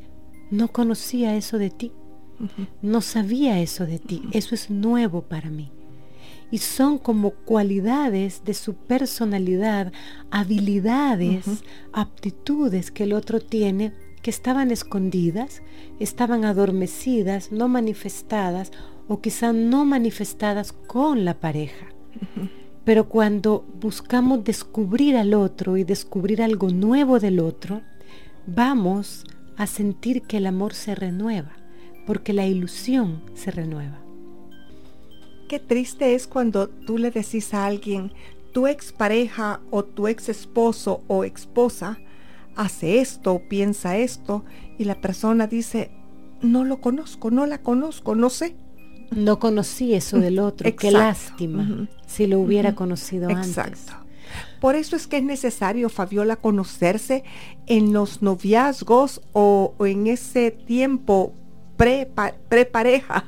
no 0.50 0.68
conocía 0.68 1.36
eso 1.36 1.58
de 1.58 1.70
ti, 1.70 1.92
no 2.82 3.00
sabía 3.00 3.60
eso 3.60 3.84
de 3.86 3.98
ti, 3.98 4.22
eso 4.32 4.54
es 4.54 4.70
nuevo 4.70 5.22
para 5.22 5.50
mí. 5.50 5.72
Y 6.50 6.58
son 6.58 6.96
como 6.96 7.32
cualidades 7.32 8.42
de 8.44 8.54
su 8.54 8.74
personalidad, 8.74 9.92
habilidades, 10.30 11.44
aptitudes 11.92 12.90
que 12.90 13.02
el 13.02 13.12
otro 13.12 13.40
tiene 13.40 13.92
que 14.20 14.30
estaban 14.30 14.70
escondidas, 14.70 15.62
estaban 15.98 16.44
adormecidas, 16.44 17.52
no 17.52 17.68
manifestadas 17.68 18.72
o 19.08 19.20
quizá 19.20 19.52
no 19.52 19.84
manifestadas 19.84 20.72
con 20.72 21.24
la 21.24 21.34
pareja. 21.40 21.86
Pero 22.84 23.08
cuando 23.08 23.66
buscamos 23.80 24.44
descubrir 24.44 25.16
al 25.16 25.34
otro 25.34 25.76
y 25.76 25.84
descubrir 25.84 26.42
algo 26.42 26.70
nuevo 26.70 27.18
del 27.18 27.40
otro, 27.40 27.82
vamos 28.46 29.24
a 29.56 29.66
sentir 29.66 30.22
que 30.22 30.38
el 30.38 30.46
amor 30.46 30.74
se 30.74 30.94
renueva, 30.94 31.52
porque 32.06 32.32
la 32.32 32.46
ilusión 32.46 33.22
se 33.34 33.50
renueva. 33.50 33.98
Qué 35.48 35.58
triste 35.58 36.14
es 36.14 36.26
cuando 36.26 36.68
tú 36.68 36.98
le 36.98 37.10
decís 37.10 37.54
a 37.54 37.66
alguien, 37.66 38.12
tu 38.52 38.66
expareja 38.66 39.60
o 39.70 39.84
tu 39.84 40.08
ex 40.08 40.28
esposo 40.28 41.02
o 41.08 41.24
esposa 41.24 41.98
hace 42.58 43.00
esto 43.00 43.34
o 43.34 43.38
piensa 43.38 43.96
esto 43.96 44.44
y 44.78 44.84
la 44.84 45.00
persona 45.00 45.46
dice, 45.46 45.90
no 46.42 46.64
lo 46.64 46.80
conozco, 46.80 47.30
no 47.30 47.46
la 47.46 47.58
conozco, 47.58 48.14
no 48.14 48.28
sé. 48.28 48.56
No 49.10 49.38
conocí 49.38 49.94
eso 49.94 50.18
del 50.18 50.38
otro, 50.38 50.68
qué 50.76 50.90
lástima 50.90 51.88
si 52.06 52.26
lo 52.26 52.40
hubiera 52.40 52.74
conocido 52.74 53.30
antes. 53.30 53.48
Exacto. 53.48 53.92
Por 54.60 54.74
eso 54.74 54.96
es 54.96 55.06
que 55.06 55.18
es 55.18 55.22
necesario, 55.22 55.88
Fabiola, 55.88 56.36
conocerse 56.36 57.24
en 57.66 57.94
los 57.94 58.20
noviazgos 58.20 59.22
o, 59.32 59.72
en 59.80 60.08
ese 60.08 60.50
tiempo 60.50 61.32
pre-pareja. 61.78 63.24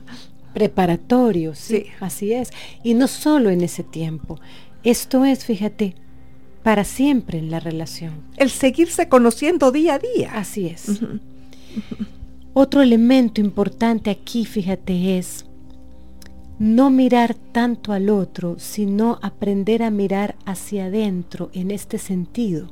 Preparatorio, 0.53 1.55
sí, 1.55 1.87
así 2.01 2.33
es. 2.33 2.51
Y 2.83 2.95
no 2.95 3.07
solo 3.07 3.49
en 3.49 3.63
ese 3.63 3.85
tiempo. 3.85 4.39
Esto 4.83 5.25
es, 5.25 5.45
fíjate, 5.45 5.95
para 6.63 6.85
siempre 6.85 7.39
en 7.39 7.51
la 7.51 7.61
relación. 7.61 8.13
El 8.37 8.51
seguirse 8.51 9.09
conociendo 9.09 9.73
día 9.73 9.95
a 9.95 9.99
día. 9.99 10.33
Así 10.35 10.67
es. 10.67 11.01
Otro 12.53 12.83
elemento 12.83 13.41
importante 13.41 14.11
aquí, 14.11 14.45
fíjate, 14.45 15.19
es 15.19 15.47
no 16.59 16.91
mirar 16.91 17.35
tanto 17.35 17.93
al 17.93 18.11
otro, 18.11 18.57
sino 18.59 19.19
aprender 19.23 19.83
a 19.83 19.91
mirar 19.91 20.35
hacia 20.45 20.87
adentro 20.87 21.51
en 21.55 21.71
este 21.71 21.97
sentido. 21.97 22.69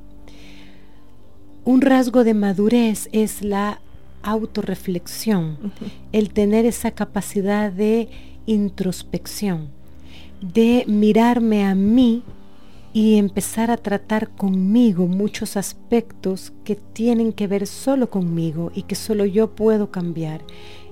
Un 1.64 1.80
rasgo 1.80 2.22
de 2.24 2.34
madurez 2.34 3.08
es 3.12 3.42
la 3.42 3.80
autorreflexión, 4.22 5.72
el 6.12 6.30
tener 6.30 6.66
esa 6.66 6.90
capacidad 6.90 7.72
de 7.72 8.08
introspección, 8.46 9.68
de 10.40 10.84
mirarme 10.86 11.64
a 11.64 11.74
mí 11.74 12.22
y 12.92 13.16
empezar 13.16 13.70
a 13.70 13.76
tratar 13.76 14.30
conmigo 14.30 15.06
muchos 15.06 15.56
aspectos 15.56 16.52
que 16.64 16.74
tienen 16.76 17.32
que 17.32 17.46
ver 17.46 17.66
solo 17.66 18.10
conmigo 18.10 18.72
y 18.74 18.82
que 18.82 18.94
solo 18.94 19.24
yo 19.24 19.54
puedo 19.54 19.90
cambiar 19.90 20.42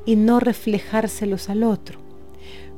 y 0.05 0.17
no 0.17 0.41
reflejárselos 0.41 1.49
al 1.49 1.63
otro 1.63 2.07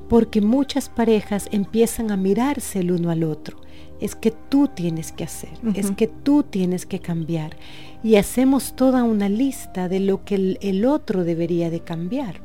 porque 0.08 0.40
muchas 0.40 0.88
parejas 0.88 1.48
empiezan 1.52 2.10
a 2.10 2.16
mirarse 2.16 2.80
el 2.80 2.92
uno 2.92 3.10
al 3.10 3.24
otro. 3.24 3.58
Es 4.00 4.14
que 4.14 4.30
tú 4.30 4.68
tienes 4.68 5.12
que 5.12 5.24
hacer, 5.24 5.50
es 5.74 5.90
que 5.90 6.06
tú 6.06 6.44
tienes 6.44 6.86
que 6.86 7.00
cambiar. 7.00 7.56
Y 8.02 8.14
hacemos 8.14 8.74
toda 8.76 9.02
una 9.02 9.28
lista 9.28 9.88
de 9.88 10.00
lo 10.00 10.24
que 10.24 10.36
el, 10.36 10.58
el 10.62 10.86
otro 10.86 11.24
debería 11.24 11.68
de 11.68 11.80
cambiar. 11.80 12.40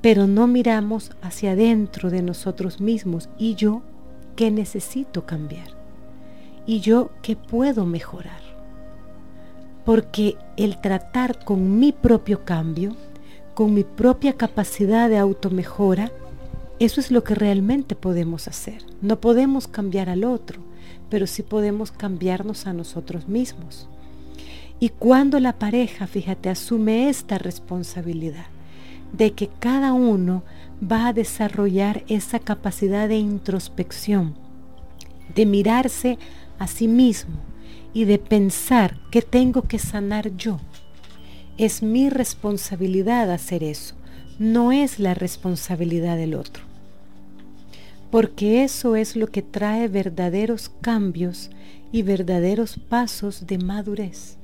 Pero 0.00 0.26
no 0.26 0.46
miramos 0.46 1.12
hacia 1.22 1.52
adentro 1.52 2.10
de 2.10 2.22
nosotros 2.22 2.80
mismos. 2.80 3.28
¿Y 3.38 3.54
yo 3.54 3.82
qué 4.36 4.50
necesito 4.50 5.24
cambiar? 5.24 5.83
¿Y 6.66 6.80
yo 6.80 7.10
qué 7.22 7.36
puedo 7.36 7.84
mejorar? 7.84 8.40
Porque 9.84 10.36
el 10.56 10.80
tratar 10.80 11.44
con 11.44 11.78
mi 11.78 11.92
propio 11.92 12.44
cambio, 12.44 12.96
con 13.54 13.74
mi 13.74 13.84
propia 13.84 14.32
capacidad 14.32 15.10
de 15.10 15.18
automejora, 15.18 16.10
eso 16.78 17.00
es 17.00 17.10
lo 17.10 17.22
que 17.22 17.34
realmente 17.34 17.94
podemos 17.94 18.48
hacer. 18.48 18.82
No 19.02 19.20
podemos 19.20 19.68
cambiar 19.68 20.08
al 20.08 20.24
otro, 20.24 20.60
pero 21.10 21.26
sí 21.26 21.42
podemos 21.42 21.92
cambiarnos 21.92 22.66
a 22.66 22.72
nosotros 22.72 23.28
mismos. 23.28 23.88
Y 24.80 24.88
cuando 24.88 25.38
la 25.40 25.58
pareja, 25.58 26.06
fíjate, 26.06 26.48
asume 26.48 27.08
esta 27.08 27.38
responsabilidad 27.38 28.46
de 29.12 29.32
que 29.32 29.48
cada 29.60 29.92
uno 29.92 30.42
va 30.82 31.08
a 31.08 31.12
desarrollar 31.12 32.02
esa 32.08 32.40
capacidad 32.40 33.08
de 33.08 33.16
introspección, 33.16 34.34
de 35.34 35.46
mirarse 35.46 36.18
a 36.58 36.66
sí 36.66 36.88
mismo 36.88 37.36
y 37.92 38.04
de 38.04 38.18
pensar 38.18 38.98
que 39.10 39.22
tengo 39.22 39.62
que 39.62 39.78
sanar 39.78 40.36
yo. 40.36 40.58
Es 41.56 41.82
mi 41.82 42.10
responsabilidad 42.10 43.30
hacer 43.30 43.62
eso 43.62 43.94
no 44.38 44.72
es 44.72 44.98
la 44.98 45.14
responsabilidad 45.14 46.16
del 46.16 46.34
otro. 46.34 46.64
Porque 48.10 48.64
eso 48.64 48.96
es 48.96 49.16
lo 49.16 49.28
que 49.28 49.42
trae 49.42 49.88
verdaderos 49.88 50.70
cambios 50.80 51.50
y 51.92 52.02
verdaderos 52.02 52.78
pasos 52.88 53.46
de 53.46 53.58
madurez. 53.58 54.38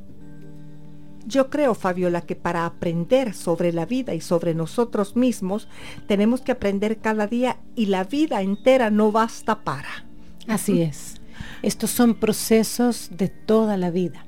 Yo 1.27 1.51
creo, 1.51 1.75
Fabiola, 1.75 2.23
que 2.23 2.35
para 2.35 2.67
aprender 2.67 3.35
sobre 3.35 3.73
la 3.73 3.87
vida 3.87 4.15
y 4.15 4.21
sobre 4.21 4.55
nosotros 4.55 5.17
mismos, 5.17 5.69
tenemos 6.09 6.41
que 6.41 6.53
aprender 6.53 6.99
cada 6.99 7.27
día 7.27 7.59
y 7.77 7.87
la 7.87 8.05
vida 8.05 8.43
entera 8.43 8.91
no 8.91 9.13
basta 9.13 9.63
para. 9.63 10.07
Así 10.49 10.83
es. 10.83 11.20
Estos 11.63 11.91
son 11.91 12.15
procesos 12.15 13.11
de 13.13 13.29
toda 13.29 13.77
la 13.77 13.91
vida. 13.91 14.27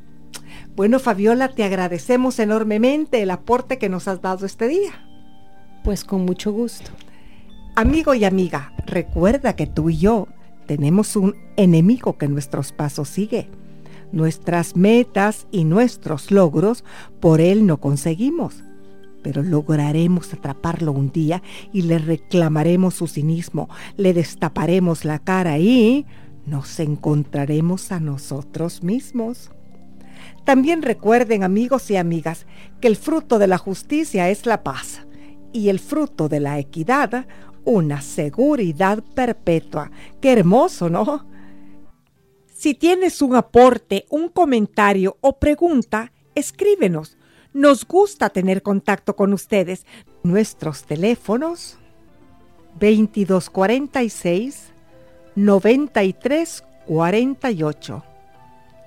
Bueno, 0.75 0.99
Fabiola, 0.99 1.49
te 1.49 1.65
agradecemos 1.65 2.39
enormemente 2.39 3.23
el 3.23 3.31
aporte 3.31 3.79
que 3.79 3.89
nos 3.89 4.09
has 4.09 4.23
dado 4.23 4.47
este 4.47 4.69
día. 4.69 4.93
Pues 5.85 6.05
con 6.05 6.25
mucho 6.25 6.53
gusto. 6.53 6.91
Amigo 7.75 8.15
y 8.15 8.25
amiga, 8.25 8.73
recuerda 8.87 9.57
que 9.57 9.67
tú 9.67 9.91
y 9.91 9.99
yo 9.99 10.29
tenemos 10.67 11.17
un 11.17 11.35
enemigo 11.57 12.19
que 12.19 12.29
nuestros 12.29 12.73
pasos 12.73 13.09
sigue. 13.09 13.49
Nuestras 14.13 14.77
metas 14.77 15.47
y 15.51 15.65
nuestros 15.65 16.31
logros 16.31 16.85
por 17.21 17.41
él 17.41 17.67
no 17.67 17.79
conseguimos, 17.79 18.63
pero 19.23 19.43
lograremos 19.43 20.33
atraparlo 20.35 20.93
un 20.93 21.11
día 21.13 21.43
y 21.73 21.83
le 21.83 21.99
reclamaremos 21.99 22.95
su 22.95 23.07
cinismo, 23.07 23.71
le 23.97 24.13
destaparemos 24.13 25.05
la 25.05 25.19
cara 25.19 25.59
y 25.59 26.05
nos 26.47 26.81
encontraremos 26.81 27.93
a 27.93 28.01
nosotros 28.01 28.83
mismos. 28.83 29.51
También 30.45 30.83
recuerden, 30.83 31.45
amigos 31.45 31.91
y 31.91 31.97
amigas, 31.97 32.47
que 32.81 32.89
el 32.89 32.97
fruto 32.97 33.39
de 33.39 33.47
la 33.47 33.59
justicia 33.59 34.29
es 34.31 34.47
la 34.47 34.63
paz 34.63 35.07
y 35.53 35.69
el 35.69 35.79
fruto 35.79 36.29
de 36.29 36.41
la 36.41 36.59
equidad 36.59 37.27
una 37.65 38.01
seguridad 38.01 39.03
perpetua. 39.15 39.91
Qué 40.21 40.33
hermoso, 40.33 40.89
¿no? 40.89 41.27
Si 42.53 42.75
tienes 42.75 43.23
un 43.23 43.35
aporte, 43.37 44.07
un 44.11 44.29
comentario 44.29 45.17
o 45.21 45.39
pregunta, 45.39 46.13
escríbenos. 46.35 47.17
Nos 47.53 47.87
gusta 47.87 48.31
tener 48.31 48.63
contacto 48.63 49.15
con 49.15 49.33
ustedes. 49.33 49.85
Nuestros 50.23 50.85
teléfonos 50.85 51.79
2246 52.81 54.72
9348 55.35 58.05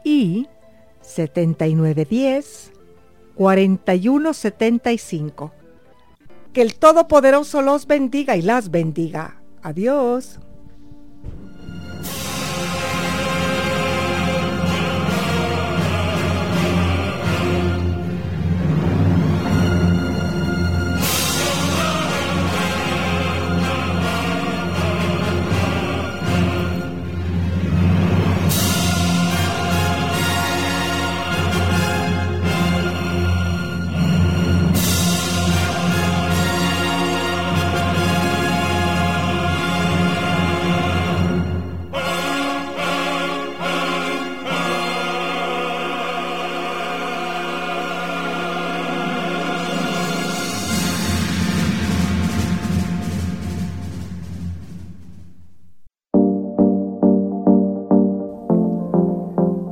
y 0.04 0.48
7910 1.02 2.72
4175. 3.36 5.52
Que 6.54 6.62
el 6.62 6.76
Todopoderoso 6.76 7.62
los 7.62 7.86
bendiga 7.86 8.38
y 8.38 8.42
las 8.42 8.72
bendiga. 8.72 9.42
Adiós. 9.62 10.40